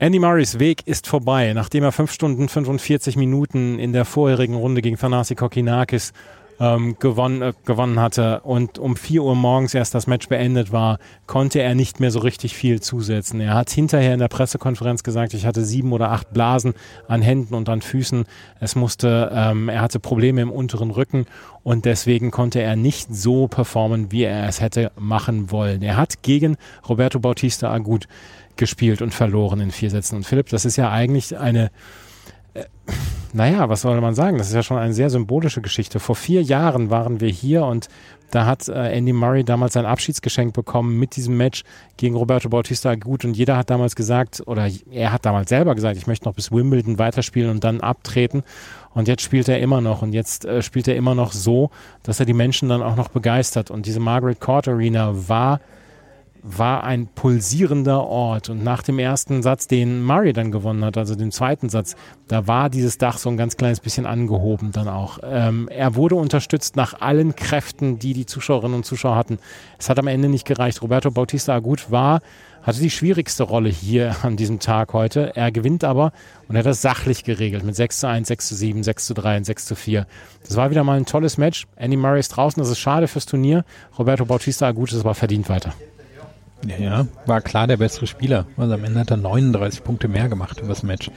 [0.00, 4.80] Andy Murrays Weg ist vorbei, nachdem er 5 Stunden 45 Minuten in der vorherigen Runde
[4.80, 6.12] gegen Thanasi Kokinakis
[6.60, 10.98] ähm, gewonnen, äh, gewonnen hatte und um 4 Uhr morgens erst das Match beendet war,
[11.26, 13.40] konnte er nicht mehr so richtig viel zusetzen.
[13.40, 16.74] Er hat hinterher in der Pressekonferenz gesagt, ich hatte sieben oder acht Blasen
[17.06, 18.24] an Händen und an Füßen.
[18.60, 21.26] Es musste, ähm, er hatte Probleme im unteren Rücken
[21.62, 25.82] und deswegen konnte er nicht so performen, wie er es hätte machen wollen.
[25.82, 26.56] Er hat gegen
[26.88, 28.08] Roberto Bautista Agut
[28.56, 30.16] gespielt und verloren in vier Sätzen.
[30.16, 31.70] Und Philipp, das ist ja eigentlich eine
[33.32, 34.38] naja, was soll man sagen?
[34.38, 36.00] Das ist ja schon eine sehr symbolische Geschichte.
[36.00, 37.88] Vor vier Jahren waren wir hier und
[38.30, 41.62] da hat äh, Andy Murray damals sein Abschiedsgeschenk bekommen mit diesem Match
[41.96, 45.96] gegen Roberto Bautista gut und jeder hat damals gesagt, oder er hat damals selber gesagt,
[45.96, 48.42] ich möchte noch bis Wimbledon weiterspielen und dann abtreten.
[48.94, 51.70] Und jetzt spielt er immer noch und jetzt äh, spielt er immer noch so,
[52.02, 53.70] dass er die Menschen dann auch noch begeistert.
[53.70, 55.60] Und diese Margaret Court Arena war
[56.42, 58.48] war ein pulsierender Ort.
[58.48, 61.96] Und nach dem ersten Satz, den Murray dann gewonnen hat, also dem zweiten Satz,
[62.28, 65.18] da war dieses Dach so ein ganz kleines bisschen angehoben dann auch.
[65.22, 69.38] Ähm, er wurde unterstützt nach allen Kräften, die die Zuschauerinnen und Zuschauer hatten.
[69.78, 70.82] Es hat am Ende nicht gereicht.
[70.82, 72.20] Roberto Bautista Agut war
[72.68, 75.34] hatte die schwierigste Rolle hier an diesem Tag heute.
[75.34, 76.12] Er gewinnt aber
[76.48, 79.14] und er hat das sachlich geregelt mit 6 zu 1, 6 zu 7, 6 zu
[79.14, 80.06] 3 und 6 zu 4.
[80.46, 81.66] Das war wieder mal ein tolles Match.
[81.76, 83.64] Andy Murray ist draußen, das ist schade fürs Turnier.
[83.98, 85.72] Roberto Bautista Agut ist aber verdient weiter.
[86.66, 88.46] Ja, war klar der bessere Spieler.
[88.56, 91.10] Also am Ende hat er 39 Punkte mehr gemacht über das Match.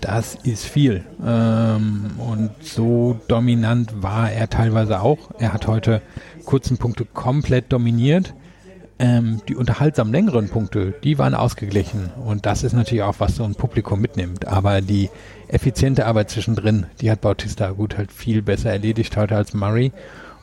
[0.00, 1.04] Das ist viel.
[1.24, 5.30] Ähm, und so dominant war er teilweise auch.
[5.38, 6.00] Er hat heute
[6.44, 8.34] kurzen Punkte komplett dominiert.
[9.00, 12.10] Ähm, die unterhaltsam längeren Punkte, die waren ausgeglichen.
[12.24, 14.46] Und das ist natürlich auch, was so ein Publikum mitnimmt.
[14.46, 15.10] Aber die
[15.48, 19.90] effiziente Arbeit zwischendrin, die hat Bautista gut halt viel besser erledigt heute als Murray.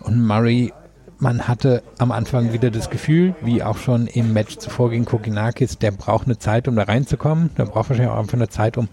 [0.02, 0.74] Und Murray
[1.22, 5.78] man hatte am Anfang wieder das Gefühl, wie auch schon im Match zuvor gegen Kokinakis,
[5.78, 7.52] der braucht eine Zeit, um da reinzukommen.
[7.58, 8.90] Der braucht wahrscheinlich auch einfach eine Zeit, um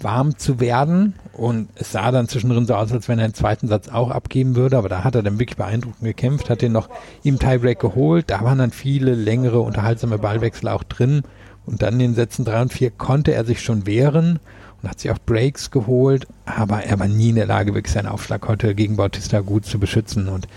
[0.00, 1.14] warm zu werden.
[1.32, 4.56] Und es sah dann zwischendrin so aus, als wenn er den zweiten Satz auch abgeben
[4.56, 4.78] würde.
[4.78, 6.88] Aber da hat er dann wirklich beeindruckend gekämpft, hat den noch
[7.22, 8.30] im Tiebreak geholt.
[8.30, 11.22] Da waren dann viele längere, unterhaltsame Ballwechsel auch drin.
[11.66, 14.40] Und dann in den Sätzen drei und vier konnte er sich schon wehren
[14.82, 16.26] und hat sich auch Breaks geholt.
[16.46, 19.78] Aber er war nie in der Lage, wirklich seinen Aufschlag heute gegen Bautista gut zu
[19.78, 20.28] beschützen.
[20.28, 20.48] Und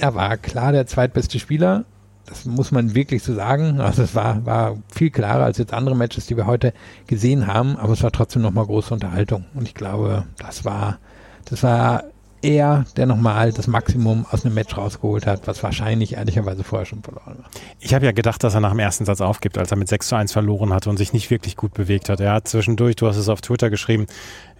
[0.00, 1.84] er war klar der zweitbeste Spieler.
[2.26, 3.80] Das muss man wirklich so sagen.
[3.80, 6.72] Also es war, war viel klarer als jetzt andere Matches, die wir heute
[7.06, 9.44] gesehen haben, aber es war trotzdem nochmal große Unterhaltung.
[9.54, 10.98] Und ich glaube, das war,
[11.44, 12.04] das war
[12.44, 17.02] er, der nochmal das Maximum aus einem Match rausgeholt hat, was wahrscheinlich ehrlicherweise vorher schon
[17.02, 17.50] verloren war.
[17.80, 20.08] Ich habe ja gedacht, dass er nach dem ersten Satz aufgibt, als er mit 6
[20.08, 22.20] zu 1 verloren hatte und sich nicht wirklich gut bewegt hat.
[22.20, 24.06] Er hat zwischendurch, du hast es auf Twitter geschrieben,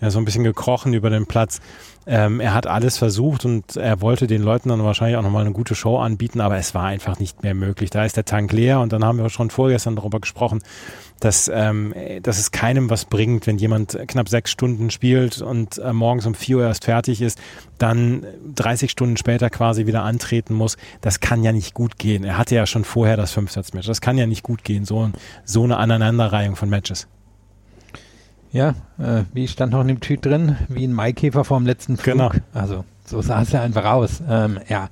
[0.01, 1.61] er so ein bisschen gekrochen über den Platz.
[2.07, 5.53] Ähm, er hat alles versucht und er wollte den Leuten dann wahrscheinlich auch nochmal eine
[5.53, 7.91] gute Show anbieten, aber es war einfach nicht mehr möglich.
[7.91, 10.63] Da ist der Tank leer und dann haben wir schon vorgestern darüber gesprochen,
[11.21, 15.93] dass, ähm, dass es keinem was bringt, wenn jemand knapp sechs Stunden spielt und äh,
[15.93, 17.41] morgens um vier Uhr erst fertig ist,
[17.79, 20.77] dann 30 Stunden später quasi wieder antreten muss.
[21.01, 22.25] Das kann ja nicht gut gehen.
[22.25, 23.87] Er hatte ja schon vorher das Fünfsatzmatch.
[23.87, 25.11] Das kann ja nicht gut gehen, so,
[25.45, 27.09] so eine Aneinanderreihung von Matches.
[28.55, 31.97] Ja, äh, wie stand noch in dem Tweet drin, wie ein Maikäfer vor dem letzten
[31.97, 32.15] Flug.
[32.15, 32.31] Genau.
[32.53, 34.23] Also so sah es ja einfach aus.
[34.29, 34.91] Ähm, ja,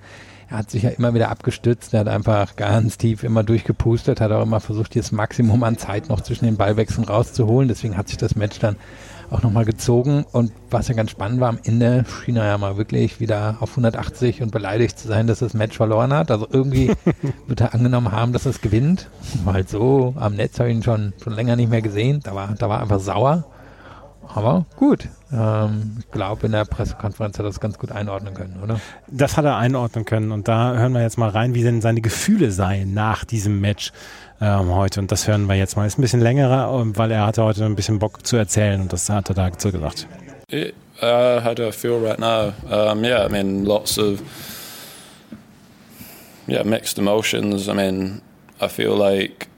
[0.50, 4.32] er hat sich ja immer wieder abgestützt, er hat einfach ganz tief immer durchgepustet, hat
[4.32, 7.68] auch immer versucht, das Maximum an Zeit noch zwischen den Ballwechseln rauszuholen.
[7.68, 8.74] Deswegen hat sich das Match dann
[9.32, 10.24] auch nochmal gezogen.
[10.32, 13.70] Und was ja ganz spannend war, am Ende schien er ja mal wirklich wieder auf
[13.70, 16.30] 180 und beleidigt zu sein, dass er das Match verloren hat.
[16.30, 16.92] Also irgendwie
[17.46, 19.08] wird er angenommen haben, dass er es gewinnt.
[19.44, 22.20] Weil so am Netz habe ich ihn schon, schon länger nicht mehr gesehen.
[22.22, 23.44] Da war, da war einfach sauer.
[24.34, 28.60] Aber gut, ähm, ich glaube, in der Pressekonferenz hat er das ganz gut einordnen können,
[28.62, 28.80] oder?
[29.08, 30.32] Das hat er einordnen können.
[30.32, 33.92] Und da hören wir jetzt mal rein, wie denn seine Gefühle seien nach diesem Match
[34.42, 35.00] ähm, heute.
[35.00, 35.86] Und das hören wir jetzt mal.
[35.86, 38.92] Ist ein bisschen längerer, ähm, weil er hatte heute ein bisschen Bock zu erzählen und
[38.92, 40.06] das hat er dazu gesagt.
[40.48, 42.52] It, uh, how do I feel right now?
[42.70, 44.20] Um, yeah, I mean, lots of
[46.46, 47.68] yeah mixed emotions.
[47.68, 48.20] I mean,
[48.60, 49.48] I feel like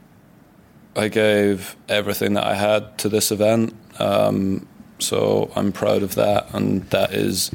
[0.95, 3.73] I gave everything that I had to this event.
[3.99, 4.67] Um,
[4.99, 7.51] So I'm proud of that, and that is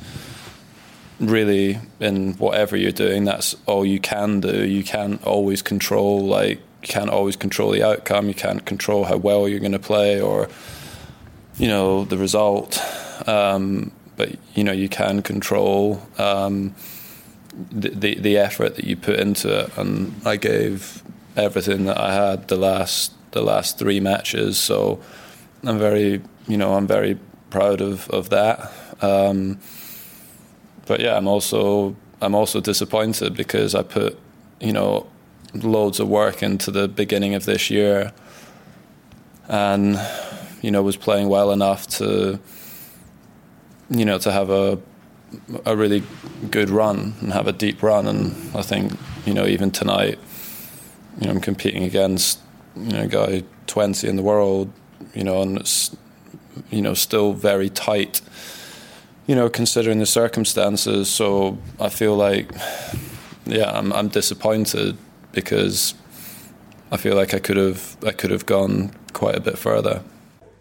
[1.18, 3.24] really in whatever you're doing.
[3.24, 4.66] That's all you can do.
[4.66, 8.28] You can't always control like can't always control the outcome.
[8.28, 10.48] You can't control how well you're going to play or
[11.56, 12.80] you know the result.
[13.28, 16.74] Um, but you know you can control um,
[17.70, 21.02] the, the the effort that you put into it, and I gave
[21.36, 24.58] everything that I had the last the last three matches.
[24.58, 25.00] So
[25.62, 27.18] I'm very you know I'm very
[27.50, 28.72] proud of of that.
[29.00, 29.58] Um,
[30.86, 34.18] but yeah, I'm also I'm also disappointed because I put
[34.60, 35.06] you know
[35.54, 38.12] loads of work into the beginning of this year,
[39.48, 40.00] and
[40.62, 42.38] you know was playing well enough to
[43.90, 44.78] you know to have a
[45.64, 46.02] a really
[46.50, 48.92] good run and have a deep run, and I think
[49.26, 50.18] you know even tonight,
[51.20, 52.40] you know I'm competing against
[52.76, 54.72] you know a guy 20 in the world,
[55.14, 55.96] you know, and it's
[56.70, 58.20] you know still very tight
[59.30, 61.08] you know, considering the circumstances.
[61.08, 62.50] So I feel like,
[63.46, 64.98] yeah, I'm, I'm disappointed
[65.32, 65.94] because
[66.92, 70.02] I feel like I could have, I could have gone quite a bit further.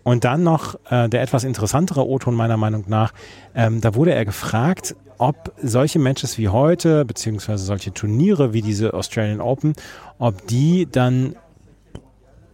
[0.03, 3.13] Und dann noch äh, der etwas interessantere O-Ton meiner Meinung nach.
[3.53, 8.93] Ähm, da wurde er gefragt, ob solche Matches wie heute, beziehungsweise solche Turniere wie diese
[8.93, 9.73] Australian Open,
[10.17, 11.35] ob die dann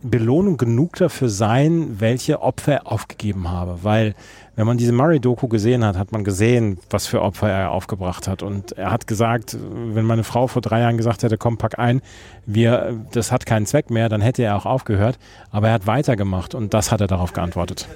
[0.09, 3.79] Belohnung genug dafür sein, welche Opfer er aufgegeben habe.
[3.83, 4.15] Weil
[4.55, 8.43] wenn man diese Murray-Doku gesehen hat, hat man gesehen, was für Opfer er aufgebracht hat.
[8.43, 12.01] Und er hat gesagt, wenn meine Frau vor drei Jahren gesagt hätte, komm, pack ein,
[12.45, 15.17] wir, das hat keinen Zweck mehr, dann hätte er auch aufgehört.
[15.51, 17.87] Aber er hat weitergemacht und das hat er darauf geantwortet.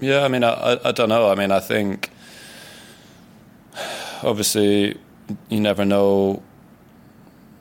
[0.00, 1.30] Yeah, I mean, I, I don't know.
[1.30, 2.10] I mean, I think
[4.22, 4.96] obviously
[5.48, 6.40] you never know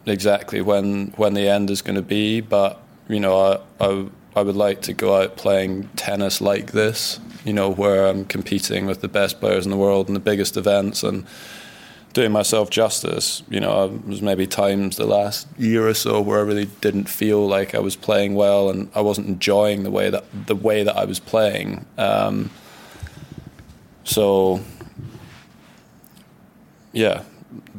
[0.05, 2.77] exactly when when the end is going to be, but
[3.09, 7.53] you know, I, I I would like to go out playing tennis like this, you
[7.53, 11.01] know, where I'm competing with the best players in the world in the biggest events
[11.01, 11.25] and
[12.13, 13.41] doing myself justice.
[13.49, 17.09] You know, there was maybe times the last year or so where I really didn't
[17.09, 20.83] feel like I was playing well and I wasn't enjoying the way that the way
[20.83, 21.87] that I was playing.
[21.97, 22.51] Um,
[24.03, 24.61] so,
[26.93, 27.23] yeah,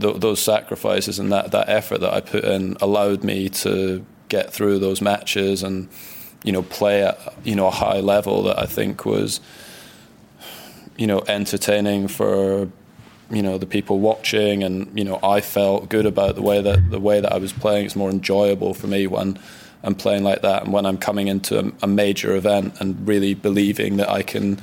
[0.00, 4.52] th- those sacrifices and that that effort that I put in allowed me to get
[4.52, 5.88] through those matches and
[6.44, 9.40] you know, play at you know a high level that I think was,
[10.96, 12.68] you know, entertaining for
[13.30, 16.90] you know the people watching, and you know I felt good about the way that
[16.90, 17.86] the way that I was playing.
[17.86, 19.38] It's more enjoyable for me when
[19.82, 23.34] I'm playing like that, and when I'm coming into a, a major event and really
[23.34, 24.60] believing that I can,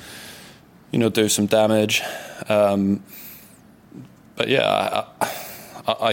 [0.91, 2.01] you know, do some damage.
[2.47, 3.03] Um,
[4.35, 4.67] but yeah.
[5.21, 5.44] I, I,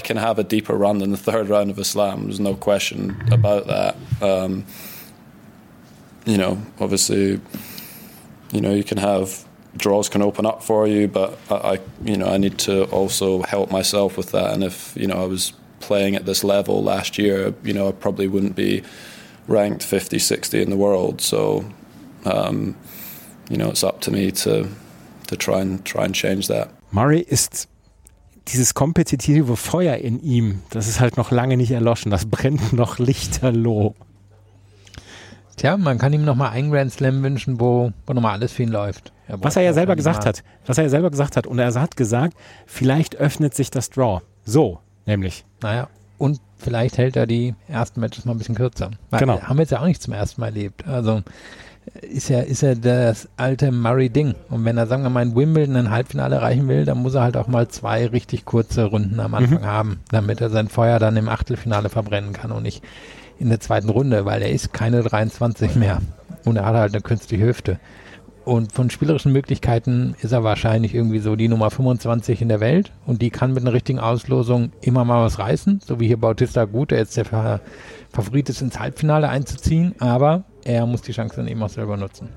[0.01, 2.25] can have a deeper run than the third round of a slam.
[2.25, 3.97] There's no question about that.
[4.21, 4.65] Um,
[6.25, 7.41] you know, obviously,
[8.53, 9.45] you know, you can have
[9.77, 13.43] draws can open up for you, but I, I, you know, I need to also
[13.43, 14.53] help myself with that.
[14.53, 17.93] And if you know, I was playing at this level last year, you know, I
[17.93, 18.83] probably wouldn't be
[19.49, 21.21] ranked 50, 60 in the world.
[21.21, 21.65] So,
[22.25, 22.77] um,
[23.51, 24.69] you know, it's up to me to
[25.29, 26.71] to try and try and change that.
[26.93, 27.67] Murray ist
[28.49, 32.11] dieses kompetitive Feuer in ihm, das ist halt noch lange nicht erloschen.
[32.11, 33.95] Das brennt noch lichterloh.
[35.57, 38.71] Tja, man kann ihm nochmal einen Grand Slam wünschen, wo, wo nochmal alles für ihn
[38.71, 39.13] läuft.
[39.29, 40.43] Er was er ja selber gesagt hat.
[40.67, 41.47] Was er ja selber gesagt hat.
[41.47, 42.35] Und er hat gesagt,
[42.67, 44.21] vielleicht öffnet sich das Draw.
[44.45, 45.45] So, nämlich.
[45.61, 48.91] Naja, und vielleicht hält er die ersten Matches mal ein bisschen kürzer.
[49.11, 49.41] Weil genau.
[49.41, 50.87] Haben wir jetzt ja auch nicht zum ersten Mal erlebt.
[50.87, 51.23] Also
[52.01, 54.35] ist ja, ist ja das alte Murray-Ding.
[54.51, 57.23] Und wenn er, sagen wir mal, in Wimbledon ein Halbfinale erreichen will, dann muss er
[57.23, 59.67] halt auch mal zwei richtig kurze Runden am Anfang mhm.
[59.67, 62.83] haben, damit er sein Feuer dann im Achtelfinale verbrennen kann und nicht
[63.39, 66.01] in der zweiten Runde, weil er ist keine 23 mehr
[66.45, 67.79] und er hat halt eine künstliche Hüfte.
[68.45, 72.93] Und von spielerischen Möglichkeiten ist er wahrscheinlich irgendwie so die Nummer 25 in der Welt
[73.07, 76.65] und die kann mit einer richtigen Auslosung immer mal was reißen, so wie hier Bautista
[76.65, 77.61] Gut, der jetzt der
[78.11, 82.29] Favorit ist, ins Halbfinale einzuziehen, aber er muss die Chance dann eben auch selber nutzen.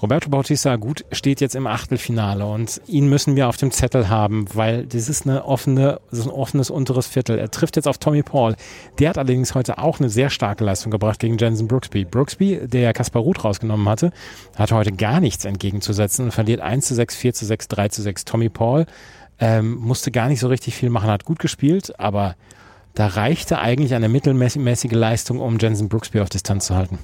[0.00, 4.46] Roberto Bautista gut steht jetzt im Achtelfinale und ihn müssen wir auf dem Zettel haben,
[4.54, 7.36] weil das ist eine offene, das ist ein offenes unteres Viertel.
[7.36, 8.54] Er trifft jetzt auf Tommy Paul.
[9.00, 12.04] Der hat allerdings heute auch eine sehr starke Leistung gebracht gegen Jensen Brooksby.
[12.04, 14.12] Brooksby, der ja Kaspar Ruth rausgenommen hatte,
[14.54, 18.02] hat heute gar nichts entgegenzusetzen und verliert 1 zu 6, 4 zu 6, 3 zu
[18.02, 18.24] 6.
[18.24, 18.86] Tommy Paul
[19.40, 22.36] ähm, musste gar nicht so richtig viel machen, hat gut gespielt, aber
[22.94, 26.98] da reichte eigentlich eine mittelmäßige Leistung, um Jensen Brooksby auf Distanz zu halten.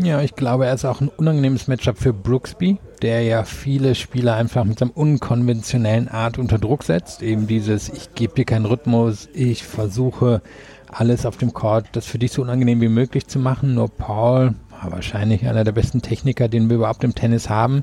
[0.00, 4.36] Ja, ich glaube, er ist auch ein unangenehmes Matchup für Brooksby, der ja viele Spieler
[4.36, 7.20] einfach mit seinem unkonventionellen Art unter Druck setzt.
[7.20, 10.40] Eben dieses, ich gebe dir keinen Rhythmus, ich versuche
[10.86, 13.74] alles auf dem Court, das für dich so unangenehm wie möglich zu machen.
[13.74, 17.82] Nur Paul wahrscheinlich einer der besten Techniker, den wir überhaupt im Tennis haben.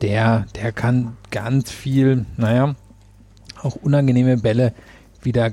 [0.00, 2.74] Der, der kann ganz viel, naja,
[3.62, 4.72] auch unangenehme Bälle
[5.22, 5.52] wieder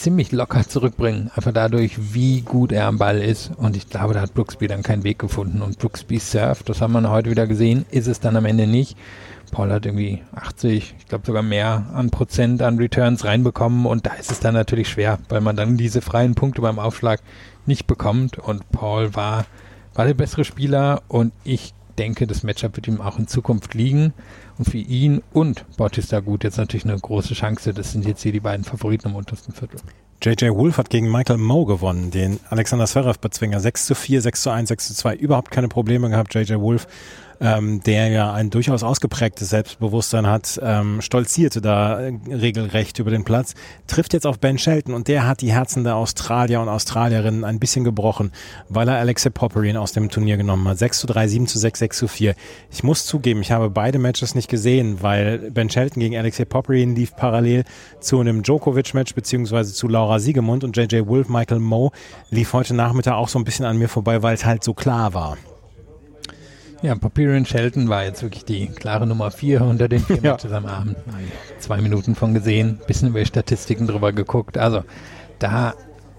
[0.00, 1.30] ziemlich locker zurückbringen.
[1.34, 3.52] Einfach dadurch, wie gut er am Ball ist.
[3.56, 5.60] Und ich glaube, da hat Brooksby dann keinen Weg gefunden.
[5.60, 8.96] Und Brooksby surft, das haben wir heute wieder gesehen, ist es dann am Ende nicht.
[9.50, 14.14] Paul hat irgendwie 80, ich glaube sogar mehr an Prozent an Returns reinbekommen und da
[14.14, 17.20] ist es dann natürlich schwer, weil man dann diese freien Punkte beim Aufschlag
[17.66, 19.46] nicht bekommt und Paul war,
[19.94, 24.14] war der bessere Spieler und ich denke, das Matchup wird ihm auch in Zukunft liegen
[24.60, 27.72] und für ihn und Bautista gut jetzt natürlich eine große Chance.
[27.72, 29.80] Das sind jetzt hier die beiden Favoriten im untersten Viertel.
[30.22, 33.58] JJ Wolf hat gegen Michael Moe gewonnen, den Alexander Zverev-Bezwinger.
[33.58, 35.16] 6 zu 4, 6 zu 1, 6 zu 2.
[35.16, 36.34] Überhaupt keine Probleme gehabt.
[36.34, 36.86] JJ Wolf
[37.40, 43.54] ähm, der ja ein durchaus ausgeprägtes Selbstbewusstsein hat, ähm, stolzierte da regelrecht über den Platz,
[43.86, 47.58] trifft jetzt auf Ben Shelton und der hat die Herzen der Australier und Australierinnen ein
[47.58, 48.32] bisschen gebrochen,
[48.68, 50.78] weil er Alexei Popperin aus dem Turnier genommen hat.
[50.78, 52.34] 6 zu 3, 7 zu 6, 6 zu 4.
[52.70, 56.94] Ich muss zugeben, ich habe beide Matches nicht gesehen, weil Ben Shelton gegen Alexei Popperin
[56.94, 57.64] lief parallel
[58.00, 61.90] zu einem Djokovic-Match beziehungsweise zu Laura Siegemund und JJ Wolf, Michael Moe
[62.30, 65.14] lief heute Nachmittag auch so ein bisschen an mir vorbei, weil es halt so klar
[65.14, 65.36] war.
[66.82, 70.32] Ja, Papirian Shelton war jetzt wirklich die klare Nummer vier unter den vier ja.
[70.32, 70.96] Matches am Abend.
[71.58, 74.56] Zwei Minuten von gesehen, bisschen über Statistiken drüber geguckt.
[74.56, 74.82] Also
[75.38, 75.74] da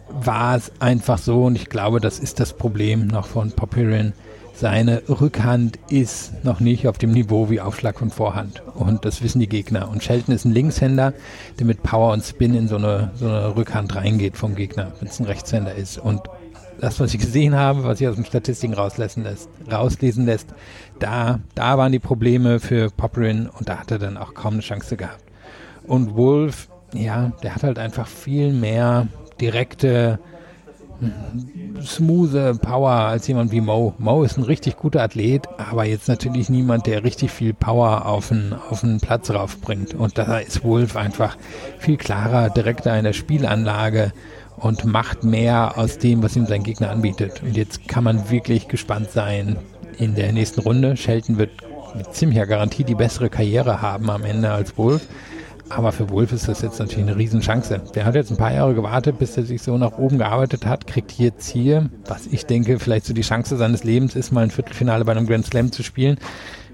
[0.09, 4.13] war es einfach so und ich glaube, das ist das Problem noch von Papirian.
[4.53, 8.61] Seine Rückhand ist noch nicht auf dem Niveau wie Aufschlag von Vorhand.
[8.75, 9.89] Und das wissen die Gegner.
[9.89, 11.13] Und Shelton ist ein Linkshänder,
[11.57, 15.07] der mit Power und Spin in so eine, so eine Rückhand reingeht vom Gegner, wenn
[15.07, 15.97] es ein Rechtshänder ist.
[15.97, 16.21] Und
[16.81, 20.47] das, was ich gesehen habe, was sich aus den Statistiken rauslesen lässt, rauslesen lässt,
[20.99, 24.61] da, da waren die Probleme für Popperin und da hat er dann auch kaum eine
[24.61, 25.23] Chance gehabt.
[25.85, 29.07] Und Wolf, ja, der hat halt einfach viel mehr
[29.39, 30.19] direkte,
[30.99, 33.93] hm, smooth Power als jemand wie Mo.
[33.99, 38.29] Mo ist ein richtig guter Athlet, aber jetzt natürlich niemand, der richtig viel Power auf
[38.29, 39.93] den, auf den Platz raufbringt.
[39.93, 41.37] Und da ist Wolf einfach
[41.77, 44.13] viel klarer, direkter in der Spielanlage
[44.61, 47.41] und macht mehr aus dem, was ihm sein Gegner anbietet.
[47.43, 49.57] Und jetzt kann man wirklich gespannt sein
[49.97, 50.95] in der nächsten Runde.
[50.95, 51.51] Shelton wird
[51.95, 55.07] mit ziemlicher Garantie die bessere Karriere haben am Ende als Wolf.
[55.69, 57.81] Aber für Wolf ist das jetzt natürlich eine Riesenchance.
[57.95, 60.85] Der hat jetzt ein paar Jahre gewartet, bis er sich so nach oben gearbeitet hat,
[60.85, 64.51] kriegt jetzt hier, was ich denke, vielleicht so die Chance seines Lebens ist, mal ein
[64.51, 66.17] Viertelfinale bei einem Grand Slam zu spielen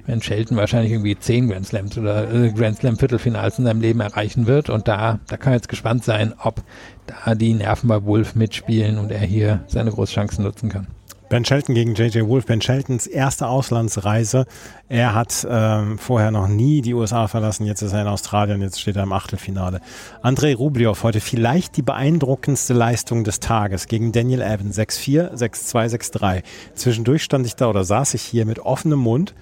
[0.08, 4.00] wenn Shelton wahrscheinlich irgendwie zehn Grand Slams oder äh, Grand Slam Viertelfinals in seinem Leben
[4.00, 4.70] erreichen wird.
[4.70, 6.64] Und da, da kann man jetzt gespannt sein, ob
[7.06, 10.88] da die Nerven bei Wolf mitspielen und er hier seine Großchancen nutzen kann.
[11.30, 12.46] Ben Shelton gegen JJ Wolf.
[12.46, 14.46] Ben Sheltons erste Auslandsreise.
[14.88, 17.66] Er hat ähm, vorher noch nie die USA verlassen.
[17.66, 18.62] Jetzt ist er in Australien.
[18.62, 19.82] Jetzt steht er im Achtelfinale.
[20.22, 24.80] Andrei Rublev heute vielleicht die beeindruckendste Leistung des Tages gegen Daniel Evans.
[24.80, 26.44] 6-4, 6-2, 6-3.
[26.76, 29.34] Zwischendurch stand ich da oder saß ich hier mit offenem Mund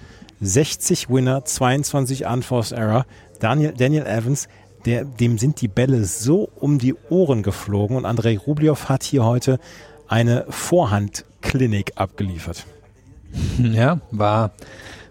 [0.41, 3.06] 60 Winner, 22 Unforced Error.
[3.39, 4.48] Daniel, Daniel Evans,
[4.86, 9.26] der, dem sind die Bälle so um die Ohren geflogen und Andrei Rublev hat hier
[9.26, 9.60] heute
[10.08, 12.65] eine Vorhandklinik abgeliefert.
[13.58, 14.52] Ja, war,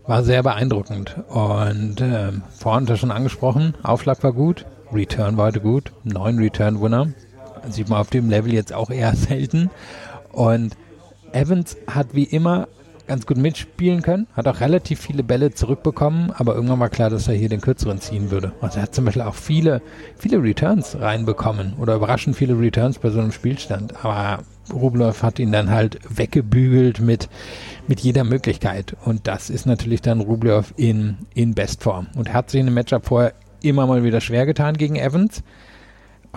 [0.06, 1.16] war sehr beeindruckend.
[1.28, 7.08] Und äh, vorhin schon angesprochen, Aufschlag war gut, Return war heute gut, neun Return-Winner.
[7.68, 9.70] Sieht man auf dem Level jetzt auch eher selten.
[10.32, 10.76] Und
[11.32, 12.68] Evans hat wie immer
[13.06, 17.28] ganz gut mitspielen können, hat auch relativ viele Bälle zurückbekommen, aber irgendwann war klar, dass
[17.28, 18.52] er hier den kürzeren ziehen würde.
[18.60, 19.82] Also er hat zum Beispiel auch viele,
[20.16, 24.04] viele Returns reinbekommen oder überraschend viele Returns bei so einem Spielstand.
[24.04, 27.28] Aber Rublev hat ihn dann halt weggebügelt mit,
[27.86, 28.96] mit jeder Möglichkeit.
[29.04, 32.06] Und das ist natürlich dann Rublev in, in Bestform.
[32.16, 35.42] Und hat sich in dem Matchup vorher immer mal wieder schwer getan gegen Evans.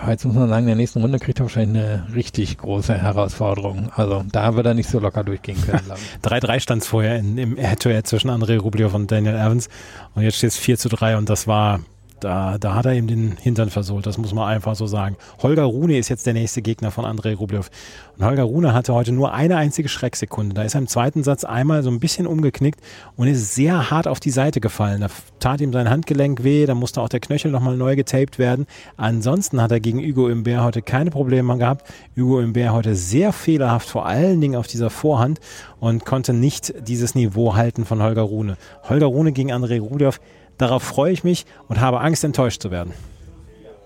[0.00, 2.94] Aber jetzt muss man sagen, in der nächsten Runde kriegt er wahrscheinlich eine richtig große
[2.94, 3.90] Herausforderung.
[3.96, 5.90] Also da wird er nicht so locker durchgehen können.
[6.22, 9.68] 3-3 stand es vorher in, im Head-to-Head zwischen André Rublev und Daniel Evans.
[10.14, 11.80] Und jetzt steht es 4 zu 3 und das war
[12.20, 15.16] da, da hat er ihm den Hintern versohlt, das muss man einfach so sagen.
[15.42, 17.70] Holger Rune ist jetzt der nächste Gegner von Andrei Rublev.
[18.16, 20.54] Und Holger Rune hatte heute nur eine einzige Schrecksekunde.
[20.54, 22.80] Da ist er im zweiten Satz einmal so ein bisschen umgeknickt
[23.16, 25.00] und ist sehr hart auf die Seite gefallen.
[25.00, 28.66] Da tat ihm sein Handgelenk weh, da musste auch der Knöchel nochmal neu getaped werden.
[28.96, 31.86] Ansonsten hat er gegen Hugo Imbert heute keine Probleme gehabt.
[32.16, 35.40] Hugo Imbert heute sehr fehlerhaft, vor allen Dingen auf dieser Vorhand
[35.80, 38.56] und konnte nicht dieses Niveau halten von Holger Rune.
[38.88, 40.20] Holger Rune gegen Andrei Rublev
[40.58, 42.92] Darauf freue ich mich und habe Angst, enttäuscht zu werden.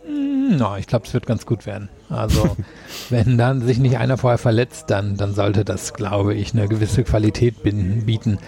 [0.04, 1.88] Hm, no, ich glaube, es wird ganz gut werden.
[2.08, 2.56] Also,
[3.10, 7.04] wenn dann sich nicht einer vorher verletzt, dann, dann sollte das, glaube ich, eine gewisse
[7.04, 8.38] Qualität bieten.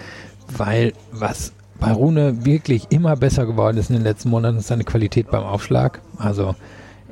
[0.57, 4.85] Weil was bei Rune wirklich immer besser geworden ist in den letzten Monaten, ist seine
[4.85, 6.01] Qualität beim Aufschlag.
[6.19, 6.55] Also,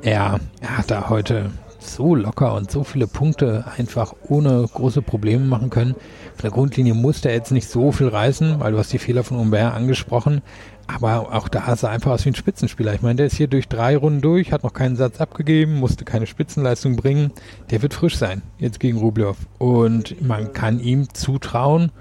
[0.01, 5.45] er, er hat da heute so locker und so viele Punkte einfach ohne große Probleme
[5.45, 5.93] machen können.
[5.93, 9.23] Von der Grundlinie musste er jetzt nicht so viel reißen, weil du hast die Fehler
[9.23, 10.41] von Humbert angesprochen.
[10.87, 12.93] Aber auch da sah er einfach aus wie ein Spitzenspieler.
[12.93, 16.05] Ich meine, der ist hier durch drei Runden durch, hat noch keinen Satz abgegeben, musste
[16.05, 17.31] keine Spitzenleistung bringen.
[17.71, 19.37] Der wird frisch sein, jetzt gegen Rublev.
[19.57, 21.91] Und man kann ihm zutrauen,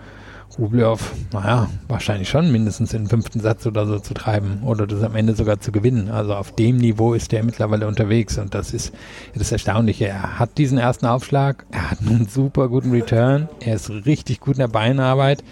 [0.59, 5.03] Rublev, naja, wahrscheinlich schon mindestens in den fünften Satz oder so zu treiben oder das
[5.03, 6.11] am Ende sogar zu gewinnen.
[6.11, 8.93] Also auf dem Niveau ist er mittlerweile unterwegs und das ist
[9.35, 10.09] das Erstaunliche.
[10.09, 14.57] Er hat diesen ersten Aufschlag, er hat einen super guten Return, er ist richtig gut
[14.57, 15.43] in der Beinarbeit.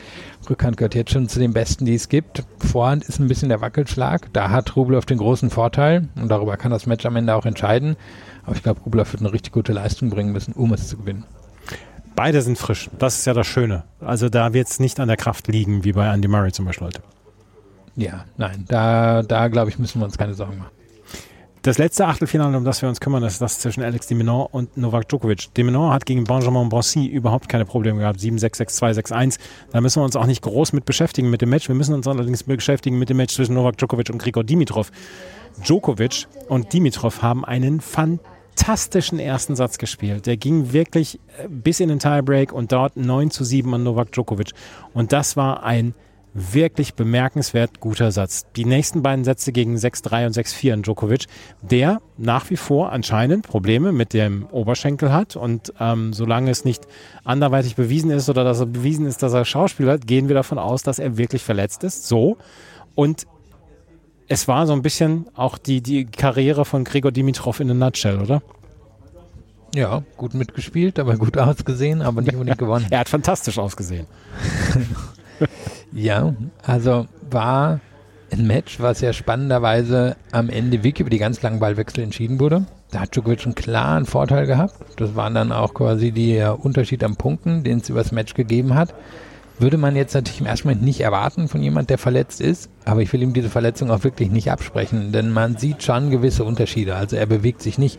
[0.48, 2.44] Rückhand gehört jetzt schon zu den besten, die es gibt.
[2.58, 4.32] Vorhand ist ein bisschen der Wackelschlag.
[4.32, 7.96] Da hat Rublev den großen Vorteil und darüber kann das Match am Ende auch entscheiden.
[8.44, 11.24] Aber ich glaube, Rublev wird eine richtig gute Leistung bringen müssen, um es zu gewinnen.
[12.16, 12.90] Beide sind frisch.
[12.98, 13.84] Das ist ja das Schöne.
[14.00, 16.88] Also da wird es nicht an der Kraft liegen, wie bei Andy Murray zum Beispiel
[16.88, 17.02] heute.
[17.96, 20.70] Ja, nein, da, da glaube ich, müssen wir uns keine Sorgen machen.
[21.62, 24.78] Das letzte Achtelfinale, um das wir uns kümmern, ist das zwischen Alex de Minaur und
[24.78, 25.52] Novak Djokovic.
[25.54, 28.18] De Minaur hat gegen Benjamin Bonsi überhaupt keine Probleme gehabt.
[28.18, 29.38] 7-6, 6-2, 6-1.
[29.70, 31.68] Da müssen wir uns auch nicht groß mit beschäftigen mit dem Match.
[31.68, 34.90] Wir müssen uns allerdings beschäftigen mit dem Match zwischen Novak Djokovic und Grigor Dimitrov.
[35.62, 40.24] Djokovic und Dimitrov haben einen fantastischen ersten Satz gespielt.
[40.24, 44.12] Der ging wirklich äh, bis in den Tiebreak und dort 9 zu 7 an Novak
[44.12, 44.52] Djokovic.
[44.94, 45.94] Und das war ein
[46.32, 48.46] wirklich bemerkenswert guter Satz.
[48.56, 51.26] Die nächsten beiden Sätze gegen 6-3 und 6-4 an Djokovic,
[51.62, 56.86] der nach wie vor anscheinend Probleme mit dem Oberschenkel hat und ähm, solange es nicht
[57.24, 60.58] anderweitig bewiesen ist oder dass er bewiesen ist, dass er Schauspieler hat, gehen wir davon
[60.58, 62.06] aus, dass er wirklich verletzt ist.
[62.06, 62.36] So.
[62.94, 63.26] Und
[64.28, 68.20] es war so ein bisschen auch die, die Karriere von Gregor Dimitrov in a nutshell,
[68.20, 68.42] oder?
[69.74, 72.86] Ja, gut mitgespielt, aber gut ausgesehen, aber nicht unbedingt gewonnen.
[72.90, 74.06] er hat fantastisch ausgesehen.
[75.92, 77.80] Ja, also war
[78.32, 82.64] ein Match, was ja spannenderweise am Ende wirklich über die ganz langen Ballwechsel entschieden wurde.
[82.90, 84.74] Da hat Djokovic einen klaren Vorteil gehabt.
[84.96, 88.74] Das waren dann auch quasi der Unterschied am Punkten, den es über das Match gegeben
[88.74, 88.94] hat.
[89.58, 93.02] Würde man jetzt natürlich im ersten Moment nicht erwarten von jemand, der verletzt ist, aber
[93.02, 96.96] ich will ihm diese Verletzung auch wirklich nicht absprechen, denn man sieht schon gewisse Unterschiede.
[96.96, 97.98] Also er bewegt sich nicht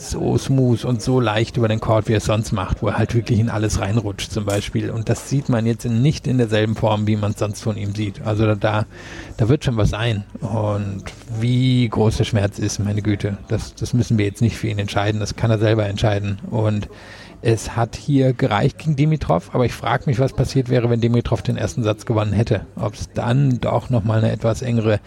[0.00, 2.98] so smooth und so leicht über den Court, wie er es sonst macht, wo er
[2.98, 4.90] halt wirklich in alles reinrutscht zum Beispiel.
[4.90, 7.94] Und das sieht man jetzt nicht in derselben Form, wie man es sonst von ihm
[7.94, 8.22] sieht.
[8.22, 8.86] Also da,
[9.36, 10.24] da wird schon was sein.
[10.40, 11.04] Und
[11.38, 14.78] wie groß der Schmerz ist, meine Güte, das, das müssen wir jetzt nicht für ihn
[14.78, 15.20] entscheiden.
[15.20, 16.38] Das kann er selber entscheiden.
[16.50, 16.88] Und
[17.42, 21.40] es hat hier gereicht gegen Dimitrov, aber ich frage mich, was passiert wäre, wenn Dimitrov
[21.42, 22.66] den ersten Satz gewonnen hätte.
[22.76, 25.00] Ob es dann doch nochmal eine etwas engere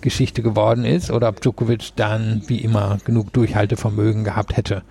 [0.00, 4.82] Geschichte geworden ist oder ob Djokovic dann wie immer genug Durchhaltevermögen gehabt hätte.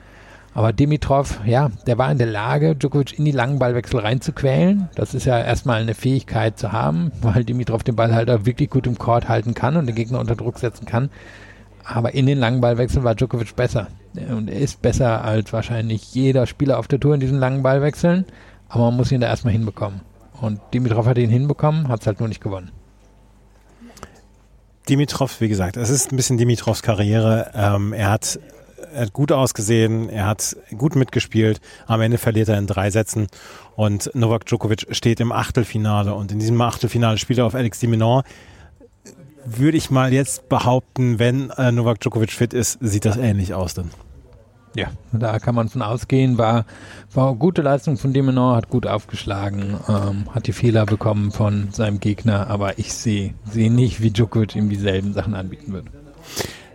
[0.54, 4.90] Aber Dimitrov, ja, der war in der Lage, Djokovic in die langen Ballwechsel reinzuquälen.
[4.96, 8.70] Das ist ja erstmal eine Fähigkeit zu haben, weil Dimitrov den Ball halt auch wirklich
[8.70, 11.10] gut im Court halten kann und den Gegner unter Druck setzen kann.
[11.86, 13.88] Aber in den langen Ballwechseln war Djokovic besser.
[14.30, 18.26] Und er ist besser als wahrscheinlich jeder Spieler auf der Tour in diesen langen Ballwechseln.
[18.68, 20.02] Aber man muss ihn da erstmal hinbekommen.
[20.42, 22.72] Und Dimitrov hat ihn hinbekommen, hat es halt nur nicht gewonnen.
[24.88, 27.52] Dimitrov, wie gesagt, es ist ein bisschen Dimitrovs Karriere.
[27.54, 28.40] Ähm, er, hat,
[28.94, 31.60] er hat gut ausgesehen, er hat gut mitgespielt.
[31.88, 33.28] Am Ende verliert er in drei Sätzen
[33.76, 38.24] und Novak Djokovic steht im Achtelfinale und in diesem Achtelfinale spielt er auf Alex Diminor.
[39.46, 43.74] Würde ich mal jetzt behaupten, wenn äh, Novak Djokovic fit ist, sieht das ähnlich aus
[43.74, 43.92] dann.
[44.76, 46.38] Ja, da kann man von ausgehen.
[46.38, 46.66] War,
[47.14, 51.70] war eine gute Leistung von Demenor, hat gut aufgeschlagen, ähm, hat die Fehler bekommen von
[51.72, 55.90] seinem Gegner, aber ich sehe seh nicht, wie Djokovic ihm dieselben Sachen anbieten würde.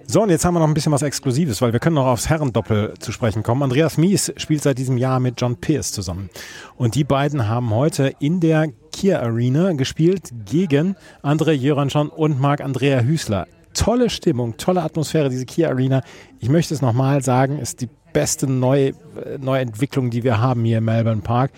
[0.07, 2.29] So, und jetzt haben wir noch ein bisschen was Exklusives, weil wir können noch aufs
[2.29, 3.63] Herrendoppel zu sprechen kommen.
[3.63, 6.29] Andreas Mies spielt seit diesem Jahr mit John Pierce zusammen.
[6.77, 13.01] Und die beiden haben heute in der Kia Arena gespielt gegen André Jöransson und Marc-Andrea
[13.01, 16.03] Hüßler tolle Stimmung, tolle Atmosphäre, diese Kia Arena.
[16.45, 18.93] Ich möchte es nochmal sagen, ist die beste Neu
[19.41, 21.53] Neuentwicklung, die wir haben hier im Melbourne Park.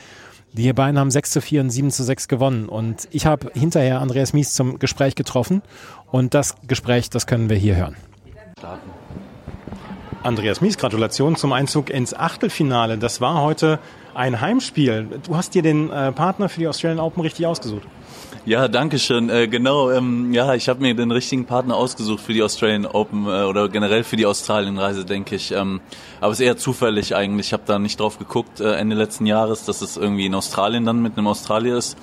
[0.52, 2.68] Die beiden haben 6 zu 4 und 7 zu 6 gewonnen.
[2.68, 5.62] Und ich habe hinterher Andreas Mies zum Gespräch getroffen.
[6.12, 7.96] Und das Gespräch, das können wir hier hören.
[8.56, 8.88] Starten.
[10.22, 12.96] Andreas Mies, Gratulation zum Einzug ins Achtelfinale.
[12.96, 13.80] Das war heute
[14.14, 15.18] ein Heimspiel.
[15.26, 17.88] Du hast dir den äh, Partner für die Australian Open richtig ausgesucht.
[18.44, 19.28] Ja, danke schön.
[19.28, 23.26] Äh, genau, ähm, ja, ich habe mir den richtigen Partner ausgesucht für die Australian Open
[23.26, 25.52] äh, oder generell für die Australienreise, denke ich.
[25.52, 25.80] Ähm,
[26.20, 27.48] aber es ist eher zufällig eigentlich.
[27.48, 30.84] Ich habe da nicht drauf geguckt äh, Ende letzten Jahres, dass es irgendwie in Australien
[30.84, 31.96] dann mit einem Australier ist.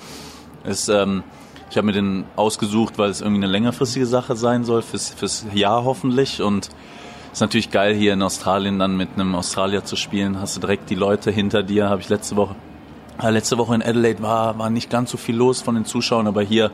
[0.64, 1.22] ist ähm,
[1.70, 5.46] ich habe mir den ausgesucht, weil es irgendwie eine längerfristige Sache sein soll, fürs, fürs
[5.54, 6.42] Jahr hoffentlich.
[6.42, 6.70] Und
[7.32, 10.40] ist natürlich geil, hier in Australien dann mit einem Australier zu spielen.
[10.40, 12.54] Hast du direkt die Leute hinter dir, habe ich letzte Woche
[13.22, 16.42] Letzte Woche in Adelaide war, war nicht ganz so viel los von den Zuschauern, aber
[16.42, 16.70] hier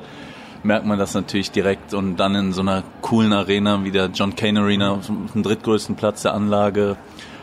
[0.62, 4.34] merkt man das natürlich direkt und dann in so einer coolen Arena wie der John
[4.36, 4.98] Cain Arena
[5.34, 6.96] dem drittgrößten Platz der Anlage.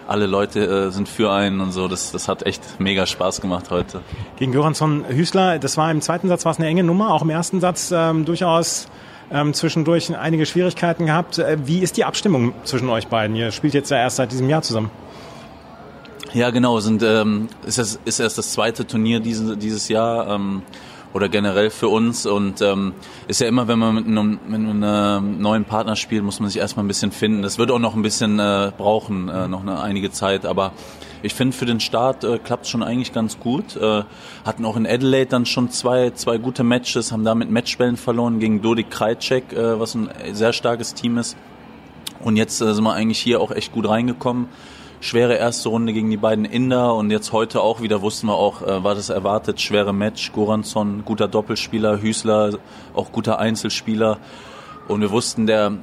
[0.07, 1.87] alle Leute äh, sind für einen und so.
[1.87, 4.01] Das, das hat echt mega Spaß gemacht heute.
[4.37, 7.29] Gegen Göransson Hüßler, das war im zweiten Satz war es eine enge Nummer, auch im
[7.29, 8.87] ersten Satz ähm, durchaus
[9.29, 11.39] ähm, zwischendurch einige Schwierigkeiten gehabt.
[11.39, 13.35] Äh, wie ist die Abstimmung zwischen euch beiden?
[13.35, 14.89] Ihr spielt jetzt ja erst seit diesem Jahr zusammen.
[16.33, 16.79] Ja, genau.
[16.79, 20.61] Sind, ähm, ist, es, ist erst das zweite Turnier diese, dieses Jahr ähm,
[21.13, 22.25] oder generell für uns.
[22.25, 22.93] Und ähm,
[23.27, 26.59] ist ja immer, wenn man mit einem, mit einem neuen Partner spielt, muss man sich
[26.59, 27.41] erstmal ein bisschen finden.
[27.41, 30.45] Das wird auch noch ein bisschen äh, brauchen, äh, noch eine einige Zeit.
[30.45, 30.73] Aber
[31.23, 33.77] ich finde, für den Start äh, klappt schon eigentlich ganz gut.
[33.77, 34.03] Äh,
[34.45, 38.61] hatten auch in Adelaide dann schon zwei, zwei gute Matches, haben damit Matchbällen verloren gegen
[38.61, 41.37] Dodik Krajcek, äh, was ein sehr starkes Team ist.
[42.19, 44.49] Und jetzt äh, sind wir eigentlich hier auch echt gut reingekommen
[44.99, 48.61] schwere erste Runde gegen die beiden Inder und jetzt heute auch wieder wussten wir auch,
[48.61, 50.31] äh, war das erwartet, schwere Match.
[50.31, 52.57] Goransson, guter Doppelspieler, Hüßler,
[52.93, 54.17] auch guter Einzelspieler.
[54.87, 55.73] Und wir wussten, der,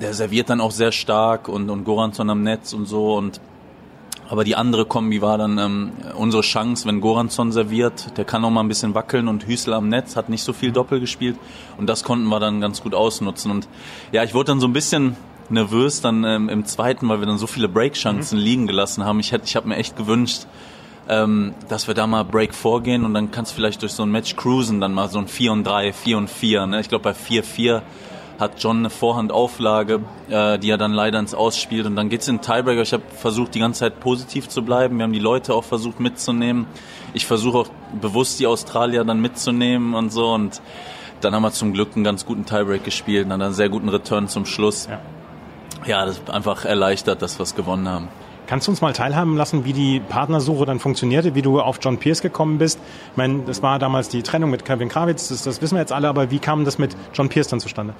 [0.00, 3.40] der serviert dann auch sehr stark und, und Goransson am Netz und so und
[4.26, 8.50] aber die andere Kombi war dann ähm, unsere Chance, wenn Goransson serviert, der kann auch
[8.50, 11.36] mal ein bisschen wackeln und Hüßler am Netz hat nicht so viel Doppel gespielt
[11.76, 13.68] und das konnten wir dann ganz gut ausnutzen und
[14.12, 15.16] ja, ich wurde dann so ein bisschen
[15.50, 18.44] nervös dann ähm, im zweiten, weil wir dann so viele Break-Chancen mhm.
[18.44, 19.20] liegen gelassen haben.
[19.20, 20.46] Ich hätte, ich habe mir echt gewünscht,
[21.08, 24.10] ähm, dass wir da mal Break vorgehen und dann kannst du vielleicht durch so ein
[24.10, 26.66] Match cruisen, dann mal so ein 4 und 3, 4 und 4.
[26.66, 26.80] Ne?
[26.80, 27.82] Ich glaube, bei 4-4
[28.38, 32.36] hat John eine Vorhandauflage, äh, die er dann leider ins Ausspielt und dann geht's in
[32.36, 32.82] den Tiebreaker.
[32.82, 34.96] Ich habe versucht, die ganze Zeit positiv zu bleiben.
[34.96, 36.66] Wir haben die Leute auch versucht mitzunehmen.
[37.12, 37.68] Ich versuche auch
[38.00, 40.60] bewusst die Australier dann mitzunehmen und so und
[41.20, 43.88] dann haben wir zum Glück einen ganz guten Tiebreak gespielt und dann einen sehr guten
[43.88, 44.88] Return zum Schluss.
[44.90, 45.00] Ja
[45.86, 48.08] ja, das ist einfach erleichtert, dass wir es gewonnen haben.
[48.46, 51.98] Kannst du uns mal teilhaben lassen, wie die Partnersuche dann funktionierte, wie du auf John
[51.98, 52.78] Pierce gekommen bist?
[53.12, 55.92] Ich meine, das war damals die Trennung mit Kevin Krawitz, das, das wissen wir jetzt
[55.92, 57.94] alle, aber wie kam das mit John Pierce dann zustande?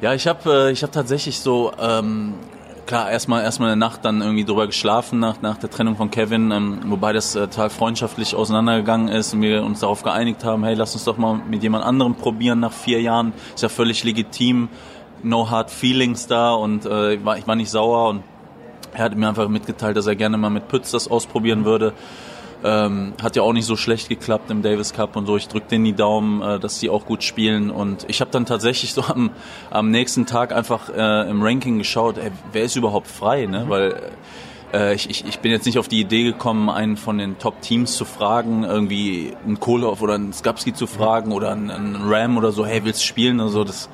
[0.00, 2.34] Ja, ich habe äh, ich hab tatsächlich so, ähm,
[2.86, 6.50] klar, erstmal erstmal eine Nacht dann irgendwie drüber geschlafen nach, nach der Trennung von Kevin,
[6.50, 10.74] ähm, wobei das äh, total freundschaftlich auseinandergegangen ist und wir uns darauf geeinigt haben, hey,
[10.74, 13.32] lass uns doch mal mit jemand anderem probieren nach vier Jahren.
[13.54, 14.68] Ist ja völlig legitim
[15.24, 18.22] no hard feelings da und äh, ich, war, ich war nicht sauer und
[18.92, 21.92] er hat mir einfach mitgeteilt, dass er gerne mal mit Pütz das ausprobieren würde.
[22.62, 25.36] Ähm, hat ja auch nicht so schlecht geklappt im Davis Cup und so.
[25.36, 27.70] Ich drücke denen die Daumen, äh, dass sie auch gut spielen.
[27.70, 29.30] Und ich habe dann tatsächlich so am,
[29.70, 33.66] am nächsten Tag einfach äh, im Ranking geschaut, ey, wer ist überhaupt frei, ne?
[33.66, 33.68] Mhm.
[33.68, 34.00] Weil
[34.72, 37.96] äh, ich, ich, ich bin jetzt nicht auf die Idee gekommen, einen von den Top-Teams
[37.96, 42.50] zu fragen, irgendwie einen Kohlhoff oder einen Skapski zu fragen oder einen, einen Ram oder
[42.50, 43.40] so, hey, willst du spielen?
[43.40, 43.90] Also das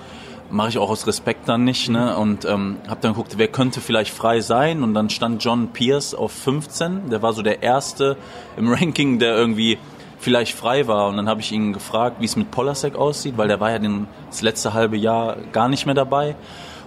[0.51, 1.89] mache ich auch aus Respekt dann nicht.
[1.89, 2.17] Ne?
[2.17, 4.83] Und ähm, habe dann geguckt, wer könnte vielleicht frei sein.
[4.83, 7.11] Und dann stand John Pierce auf 15.
[7.11, 8.17] Der war so der Erste
[8.57, 9.79] im Ranking, der irgendwie
[10.19, 11.09] vielleicht frei war.
[11.09, 13.79] Und dann habe ich ihn gefragt, wie es mit Polasek aussieht, weil der war ja
[13.79, 16.37] den, das letzte halbe Jahr gar nicht mehr dabei.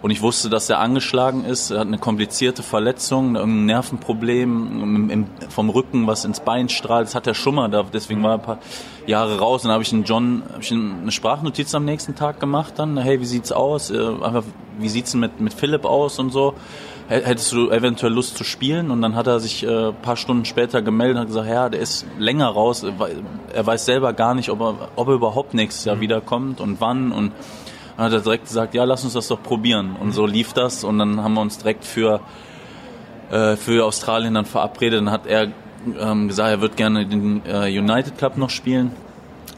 [0.03, 1.71] Und ich wusste, dass er angeschlagen ist.
[1.71, 7.07] Er hat eine komplizierte Verletzung, ein Nervenproblem im, vom Rücken, was ins Bein strahlt.
[7.07, 8.59] Das hat er schon mal, deswegen war er ein paar
[9.07, 9.61] Jahre raus.
[9.61, 12.73] Dann habe ich einen John, habe ich eine Sprachnotiz am nächsten Tag gemacht.
[12.75, 13.91] Dann, hey, wie sieht's aus?
[13.91, 14.43] Äh, einfach,
[14.77, 16.53] wie sieht's denn mit mit Philipp aus und so?
[17.07, 18.91] Hättest du eventuell Lust zu spielen?
[18.91, 21.69] Und dann hat er sich äh, ein paar Stunden später gemeldet und hat gesagt, ja,
[21.69, 22.85] der ist länger raus.
[23.53, 27.13] Er weiß selber gar nicht, ob er, ob er überhaupt nächstes Jahr wiederkommt und wann
[27.13, 27.31] und
[27.97, 29.95] dann hat er direkt gesagt, ja, lass uns das doch probieren.
[29.99, 32.21] Und so lief das und dann haben wir uns direkt für,
[33.31, 34.99] äh, für Australien dann verabredet.
[35.01, 35.51] Dann hat er
[35.99, 38.91] ähm, gesagt, er wird gerne den äh, United Cup noch spielen.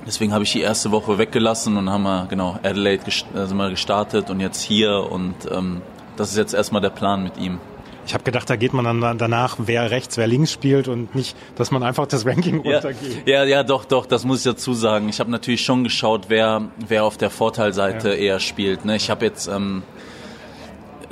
[0.05, 3.57] Deswegen habe ich die erste Woche weggelassen und haben wir, genau, Adelaide gest äh, sind
[3.57, 5.81] wir gestartet und jetzt hier und ähm,
[6.15, 7.59] das ist jetzt erstmal der Plan mit ihm.
[8.05, 11.35] Ich habe gedacht, da geht man dann danach, wer rechts, wer links spielt und nicht,
[11.55, 13.27] dass man einfach das Ranking ja, runtergeht.
[13.27, 15.09] Ja, ja, doch, doch, das muss ich dazu sagen.
[15.09, 18.15] Ich habe natürlich schon geschaut, wer, wer auf der Vorteilseite ja.
[18.15, 18.85] eher spielt.
[18.85, 18.95] Ne?
[18.95, 19.81] Ich habe jetzt, ähm,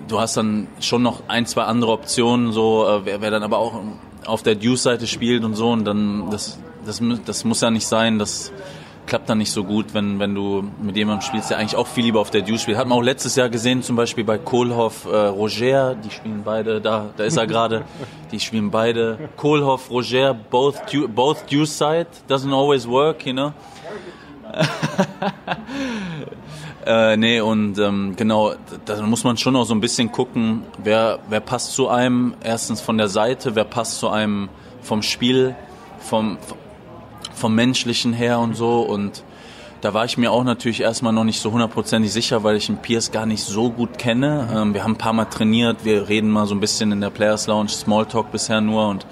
[0.08, 3.58] du hast dann schon noch ein, zwei andere Optionen, so äh, wer, wer dann aber
[3.58, 3.82] auch
[4.26, 8.20] auf der Deuce-Seite spielt und so und dann, das, das, das muss ja nicht sein,
[8.20, 8.52] dass
[9.06, 12.06] klappt dann nicht so gut, wenn, wenn du mit jemandem spielst, der eigentlich auch viel
[12.06, 12.78] lieber auf der Deuce spielt.
[12.78, 16.82] Hat man auch letztes Jahr gesehen, zum Beispiel bei Kohlhoff, äh, Roger, die spielen beide,
[16.82, 17.84] da, da ist er gerade,
[18.32, 19.30] die spielen beide.
[19.38, 20.82] Kohlhoff, Roger, both,
[21.14, 23.54] both Deuce side, doesn't always work, you know.
[26.86, 28.54] äh, nee, und ähm, genau,
[28.86, 32.82] da muss man schon auch so ein bisschen gucken, wer, wer passt zu einem, erstens
[32.82, 34.50] von der Seite, wer passt zu einem
[34.82, 35.56] vom Spiel,
[36.00, 36.38] vom,
[37.36, 38.82] vom Menschlichen her und so.
[38.82, 39.24] Und
[39.82, 42.78] da war ich mir auch natürlich erstmal noch nicht so hundertprozentig sicher, weil ich den
[42.78, 44.48] Pierce gar nicht so gut kenne.
[44.56, 47.10] Ähm, wir haben ein paar Mal trainiert, wir reden mal so ein bisschen in der
[47.10, 49.06] Players Lounge, Smalltalk bisher nur und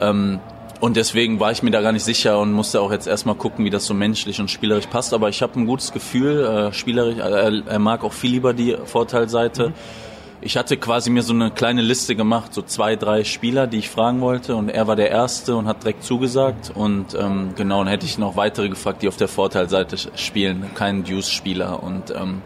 [0.00, 0.40] ähm,
[0.80, 3.64] und deswegen war ich mir da gar nicht sicher und musste auch jetzt erstmal gucken,
[3.64, 5.14] wie das so menschlich und spielerisch passt.
[5.14, 8.76] Aber ich habe ein gutes Gefühl, äh, spielerisch, äh, er mag auch viel lieber die
[8.84, 9.68] Vorteilseite.
[9.68, 9.74] Mhm.
[10.42, 13.88] Ich hatte quasi mir so eine kleine Liste gemacht, so zwei, drei Spieler, die ich
[13.88, 14.56] fragen wollte.
[14.56, 16.72] Und er war der Erste und hat direkt zugesagt.
[16.74, 21.04] Und ähm, genau, dann hätte ich noch weitere gefragt, die auf der Vorteilseite spielen, kein
[21.04, 21.82] Deuce-Spieler.
[21.82, 22.42] Und ähm,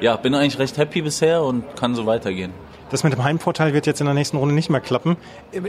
[0.00, 2.52] ja, bin eigentlich recht happy bisher und kann so weitergehen.
[2.90, 5.16] Das mit dem Heimvorteil wird jetzt in der nächsten Runde nicht mehr klappen.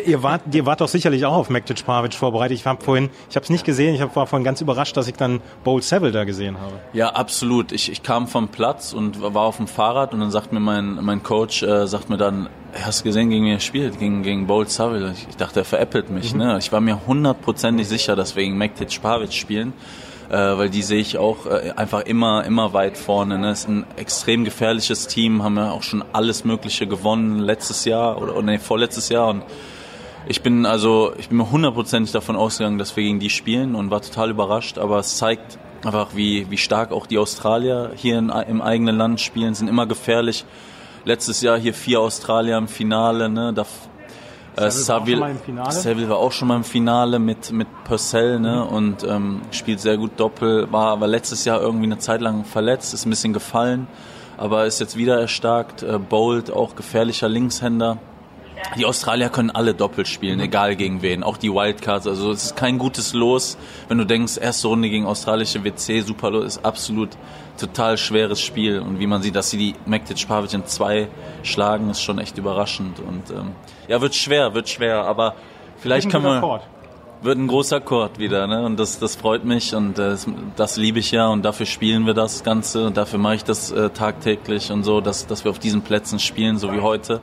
[0.05, 2.57] Ihr wart, ihr wart doch sicherlich auch auf Mektic Pavic vorbereitet.
[2.57, 5.15] Ich habe vorhin, ich habe es nicht gesehen, ich war vorhin ganz überrascht, dass ich
[5.15, 6.74] dann Bold Seville da gesehen habe.
[6.93, 7.72] Ja, absolut.
[7.72, 10.95] Ich, ich kam vom Platz und war auf dem Fahrrad und dann sagt mir mein,
[11.01, 12.49] mein Coach, äh, sagt mir dann,
[12.84, 13.99] hast du gesehen, gegen wen er spielt?
[13.99, 15.11] Gegen, gegen Bold Seville.
[15.11, 16.34] Ich, ich dachte, er veräppelt mich.
[16.34, 16.39] Mhm.
[16.39, 16.57] Ne?
[16.57, 19.74] Ich war mir hundertprozentig sicher, dass wir gegen Mektic Pavic spielen
[20.32, 23.38] äh, weil die sehe ich auch äh, einfach immer, immer weit vorne.
[23.38, 23.51] Ne?
[23.51, 28.38] Ist ein extrem gefährliches Team, haben ja auch schon alles Mögliche gewonnen letztes Jahr oder,
[28.38, 29.43] oder nee, vorletztes Jahr und
[30.27, 33.89] ich bin also, ich bin mir hundertprozentig davon ausgegangen, dass wir gegen die spielen und
[33.89, 38.29] war total überrascht, aber es zeigt einfach, wie, wie stark auch die Australier hier in,
[38.29, 40.45] im eigenen Land spielen, sind immer gefährlich.
[41.05, 43.51] Letztes Jahr hier vier Australier im Finale, ne?
[43.51, 43.65] Da,
[44.55, 45.35] äh, Saville,
[45.69, 48.65] Saville war auch schon mal im Finale mit, mit Purcell ne?
[48.67, 48.75] Mhm.
[48.75, 52.93] und ähm, spielt sehr gut Doppel, war aber letztes Jahr irgendwie eine Zeit lang verletzt,
[52.93, 53.87] ist ein bisschen gefallen,
[54.37, 55.83] aber ist jetzt wieder erstarkt.
[55.83, 57.97] Äh, Bold, auch gefährlicher Linkshänder.
[58.78, 60.45] Die Australier können alle doppelt spielen, mhm.
[60.45, 61.24] egal gegen wen.
[61.24, 62.07] Auch die Wildcards.
[62.07, 63.57] Also es ist kein gutes Los,
[63.88, 67.09] wenn du denkst, erste Runde gegen australische WC, super Los, ist absolut
[67.59, 68.80] total schweres Spiel.
[68.80, 71.07] Und wie man sieht, dass sie die Mektic Pavic in zwei
[71.43, 72.99] schlagen, ist schon echt überraschend.
[72.99, 73.51] Und ähm,
[73.88, 75.36] ja, wird schwer, wird schwer, aber
[75.78, 76.38] vielleicht kann man.
[76.38, 76.64] Akkord.
[77.24, 78.66] Wird ein großer Akkord wieder, ne?
[78.66, 82.07] Und das, das freut mich und äh, das, das liebe ich ja und dafür spielen
[82.07, 85.51] wir das Ganze und dafür mache ich das äh, tagtäglich und so, dass, dass wir
[85.51, 87.22] auf diesen Plätzen spielen, so wie heute.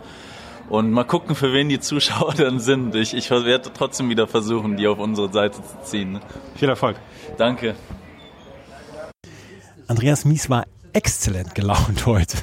[0.69, 2.95] Und mal gucken, für wen die Zuschauer dann sind.
[2.95, 6.13] Ich, ich werde trotzdem wieder versuchen, die auf unsere Seite zu ziehen.
[6.13, 6.21] Ne?
[6.57, 6.97] Viel Erfolg.
[7.37, 7.75] Danke.
[9.87, 12.37] Andreas Mies war exzellent gelaunt heute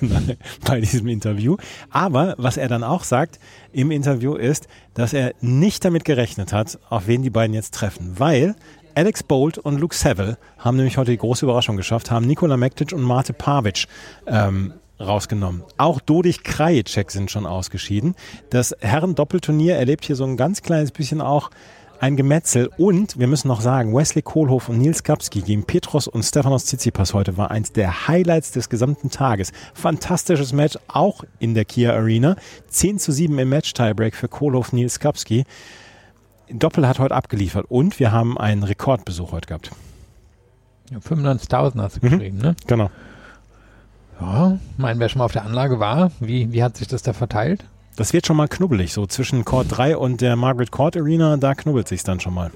[0.65, 1.57] bei diesem Interview.
[1.91, 3.39] Aber was er dann auch sagt
[3.71, 8.15] im Interview ist, dass er nicht damit gerechnet hat, auf wen die beiden jetzt treffen,
[8.17, 8.55] weil
[8.95, 12.93] Alex Bolt und Luke Saville haben nämlich heute die große Überraschung geschafft, haben Nikola Mektic
[12.93, 13.87] und Mate Pavic
[14.25, 15.63] ähm, rausgenommen.
[15.77, 18.15] Auch Dodik Krajicek sind schon ausgeschieden.
[18.49, 21.49] Das Herren-Doppelturnier erlebt hier so ein ganz kleines bisschen auch
[21.99, 22.69] ein Gemetzel.
[22.77, 27.13] Und wir müssen noch sagen, Wesley Kohlhoff und Nils Kapski gegen Petros und Stefanos Tsitsipas
[27.13, 29.51] heute war eins der Highlights des gesamten Tages.
[29.73, 32.35] Fantastisches Match, auch in der Kia Arena.
[32.69, 35.45] 10 zu 7 im Match-Tiebreak für Kohlhoff, Nils Kapski.
[36.49, 39.71] Doppel hat heute abgeliefert und wir haben einen Rekordbesuch heute gehabt.
[40.91, 42.09] Ja, 95.000 hast du mhm.
[42.11, 42.55] geschrieben, ne?
[42.67, 42.91] Genau.
[44.19, 47.13] Ja, mein, wer schon mal auf der Anlage war, wie, wie hat sich das da
[47.13, 47.65] verteilt?
[47.95, 48.93] Das wird schon mal knubbelig.
[48.93, 52.51] So zwischen Court 3 und der Margaret Court Arena, da knubbelt sich dann schon mal.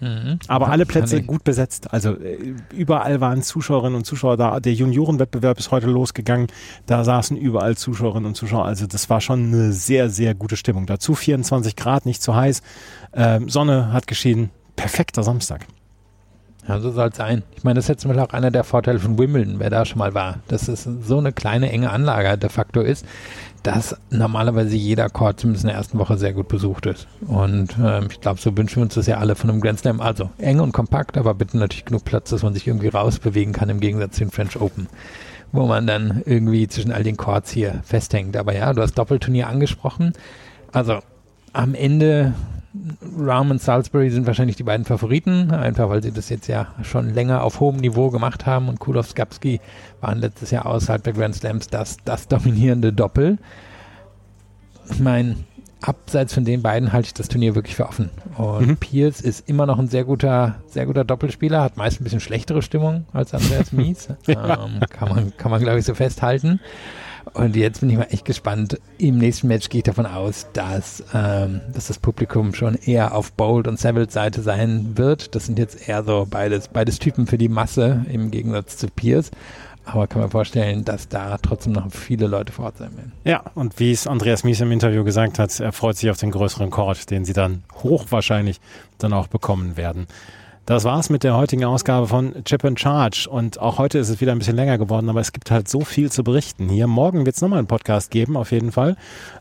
[0.00, 0.40] Mhm.
[0.48, 1.92] Aber alle Plätze gut besetzt.
[1.92, 4.58] Also äh, überall waren Zuschauerinnen und Zuschauer da.
[4.58, 6.48] Der Juniorenwettbewerb ist heute losgegangen.
[6.86, 8.64] Da saßen überall Zuschauerinnen und Zuschauer.
[8.64, 10.86] Also das war schon eine sehr, sehr gute Stimmung.
[10.86, 12.62] Dazu 24 Grad, nicht zu heiß.
[13.14, 14.50] Ähm, Sonne hat geschieden.
[14.74, 15.66] Perfekter Samstag.
[16.68, 17.42] Ja, so soll es sein.
[17.56, 19.98] Ich meine, das ist jetzt mal auch einer der Vorteile von Wimbledon, wer da schon
[19.98, 20.38] mal war.
[20.46, 23.04] Dass es so eine kleine, enge Anlage de facto ist
[23.62, 27.06] dass normalerweise jeder Chord zumindest in der ersten Woche sehr gut besucht ist.
[27.26, 30.00] Und ähm, ich glaube, so wünschen wir uns das ja alle von einem Grand Slam.
[30.00, 33.68] Also eng und kompakt, aber bitte natürlich genug Platz, dass man sich irgendwie rausbewegen kann
[33.68, 34.88] im Gegensatz zu den French Open,
[35.52, 38.36] wo man dann irgendwie zwischen all den Chords hier festhängt.
[38.36, 40.12] Aber ja, du hast Doppelturnier angesprochen.
[40.72, 40.98] Also
[41.52, 42.34] am Ende
[43.18, 47.12] Rahm und Salisbury sind wahrscheinlich die beiden Favoriten, einfach weil sie das jetzt ja schon
[47.12, 49.60] länger auf hohem Niveau gemacht haben und Kulov Skapski
[50.00, 53.38] waren letztes Jahr außerhalb der Grand Slams das, das dominierende Doppel.
[54.90, 55.36] Ich meine,
[55.82, 58.10] abseits von den beiden halte ich das Turnier wirklich für offen.
[58.36, 58.76] Und mhm.
[58.78, 62.62] Pierce ist immer noch ein sehr guter, sehr guter Doppelspieler, hat meist ein bisschen schlechtere
[62.62, 64.08] Stimmung als Andreas Mies.
[64.28, 66.60] ähm, kann man, kann man glaube ich so festhalten.
[67.34, 68.78] Und jetzt bin ich mal echt gespannt.
[68.98, 73.32] Im nächsten Match gehe ich davon aus, dass, ähm, dass das Publikum schon eher auf
[73.32, 75.34] Bold und Savills Seite sein wird.
[75.34, 79.30] Das sind jetzt eher so beides, beides Typen für die Masse im Gegensatz zu Pierce.
[79.84, 83.12] Aber kann man vorstellen, dass da trotzdem noch viele Leute vor Ort sein werden.
[83.24, 86.30] Ja, und wie es Andreas Mies im Interview gesagt hat, er freut sich auf den
[86.30, 88.60] größeren Chord, den sie dann hochwahrscheinlich
[88.98, 90.06] dann auch bekommen werden.
[90.64, 93.26] Das war's mit der heutigen Ausgabe von Chip and Charge.
[93.28, 95.80] Und auch heute ist es wieder ein bisschen länger geworden, aber es gibt halt so
[95.80, 96.86] viel zu berichten hier.
[96.86, 98.94] Morgen wird es nochmal einen Podcast geben, auf jeden Fall.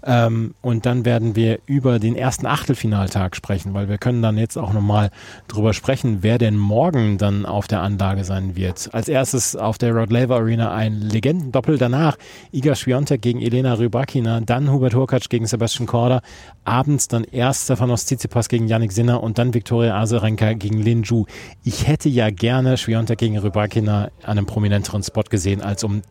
[0.03, 4.57] Ähm, und dann werden wir über den ersten Achtelfinaltag sprechen, weil wir können dann jetzt
[4.57, 5.11] auch nochmal
[5.47, 8.89] drüber sprechen, wer denn morgen dann auf der Anlage sein wird.
[8.91, 11.77] Als erstes auf der Rod Laver Arena ein Legendendoppel.
[11.77, 12.17] Danach
[12.51, 16.23] Iga Swiatek gegen Elena Rybakina, dann Hubert Hurkacz gegen Sebastian Korda.
[16.63, 21.25] Abends dann erst Stefanos Tsitsipas gegen Yannick Sinner und dann Viktoria Azarenka gegen Lin Ju.
[21.63, 26.01] Ich hätte ja gerne Schwiontek gegen Rybakina an einem prominenteren Spot gesehen als um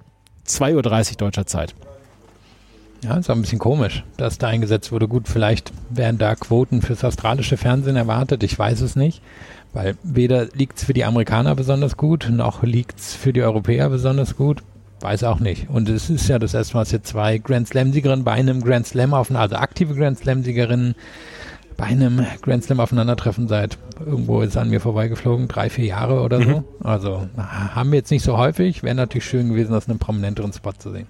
[0.46, 1.74] 2.30 Uhr deutscher Zeit.
[3.03, 5.09] Ja, ist auch ein bisschen komisch, dass da eingesetzt wurde.
[5.09, 8.42] Gut, vielleicht werden da Quoten fürs australische Fernsehen erwartet.
[8.42, 9.22] Ich weiß es nicht.
[9.72, 13.88] Weil weder liegt es für die Amerikaner besonders gut, noch liegt es für die Europäer
[13.88, 14.62] besonders gut.
[15.01, 15.70] Weiß auch nicht.
[15.70, 18.86] Und es ist ja das erste Mal, dass jetzt zwei Grand Slam-Siegerinnen bei einem Grand
[18.86, 20.94] Slam aufeinander, also aktive Grand Slam-Siegerinnen
[21.81, 26.43] bei einem Grand Slam aufeinandertreffen seit irgendwo ist an mir vorbeigeflogen, drei, vier Jahre oder
[26.43, 26.59] so.
[26.59, 26.64] Mhm.
[26.83, 28.83] Also haben wir jetzt nicht so häufig.
[28.83, 31.07] Wäre natürlich schön gewesen, das in einem prominenteren Spot zu sehen.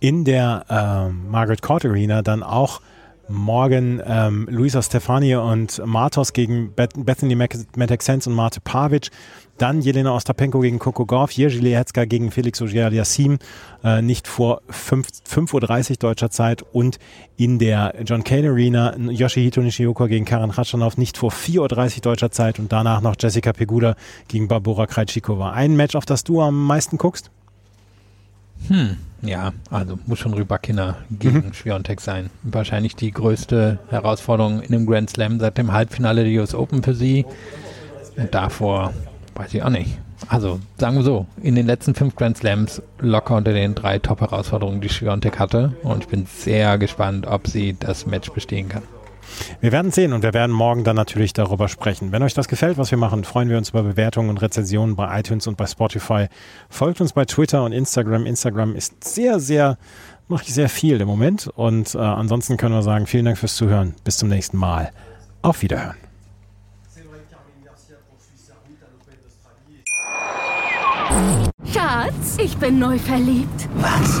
[0.00, 2.80] In der äh, Margaret Court Arena dann auch
[3.32, 9.10] morgen ähm, Luisa Stefani und Martos gegen Beth Bethany Metek-Sens und Marte Pavic.
[9.58, 13.38] Dann Jelena Ostapenko gegen Coco Gauff, Jiří Liecka gegen Felix Auger-Aliassime,
[13.84, 16.98] äh, nicht vor 5.30 Uhr deutscher Zeit und
[17.36, 22.30] in der John Cale Arena Yoshihito Nishioka gegen Karen Khachanov nicht vor 4.30 Uhr deutscher
[22.30, 23.94] Zeit und danach noch Jessica Peguda
[24.28, 25.52] gegen Barbora Krejcikova.
[25.52, 27.30] Ein Match, auf das du am meisten guckst?
[28.68, 31.54] Hm, ja, also muss schon Rybakina gegen mhm.
[31.54, 32.30] Schwiontek sein.
[32.42, 36.94] Wahrscheinlich die größte Herausforderung in einem Grand Slam seit dem Halbfinale der US Open für
[36.94, 37.24] sie.
[38.16, 38.92] Und davor
[39.34, 39.98] weiß ich auch nicht.
[40.28, 44.80] Also sagen wir so, in den letzten fünf Grand Slams locker unter den drei Top-Herausforderungen,
[44.80, 45.72] die Schwiontek hatte.
[45.82, 48.82] Und ich bin sehr gespannt, ob sie das Match bestehen kann.
[49.60, 52.12] Wir werden sehen und wir werden morgen dann natürlich darüber sprechen.
[52.12, 55.18] Wenn euch das gefällt, was wir machen, freuen wir uns über Bewertungen und Rezensionen bei
[55.18, 56.26] iTunes und bei Spotify.
[56.68, 58.26] Folgt uns bei Twitter und Instagram.
[58.26, 59.78] Instagram ist sehr, sehr,
[60.28, 61.48] mache ich sehr viel im Moment.
[61.48, 63.94] Und äh, ansonsten können wir sagen, vielen Dank fürs Zuhören.
[64.04, 64.90] Bis zum nächsten Mal.
[65.42, 65.96] Auf Wiederhören.
[71.72, 73.68] Schatz, ich bin neu verliebt.
[73.76, 74.20] Was?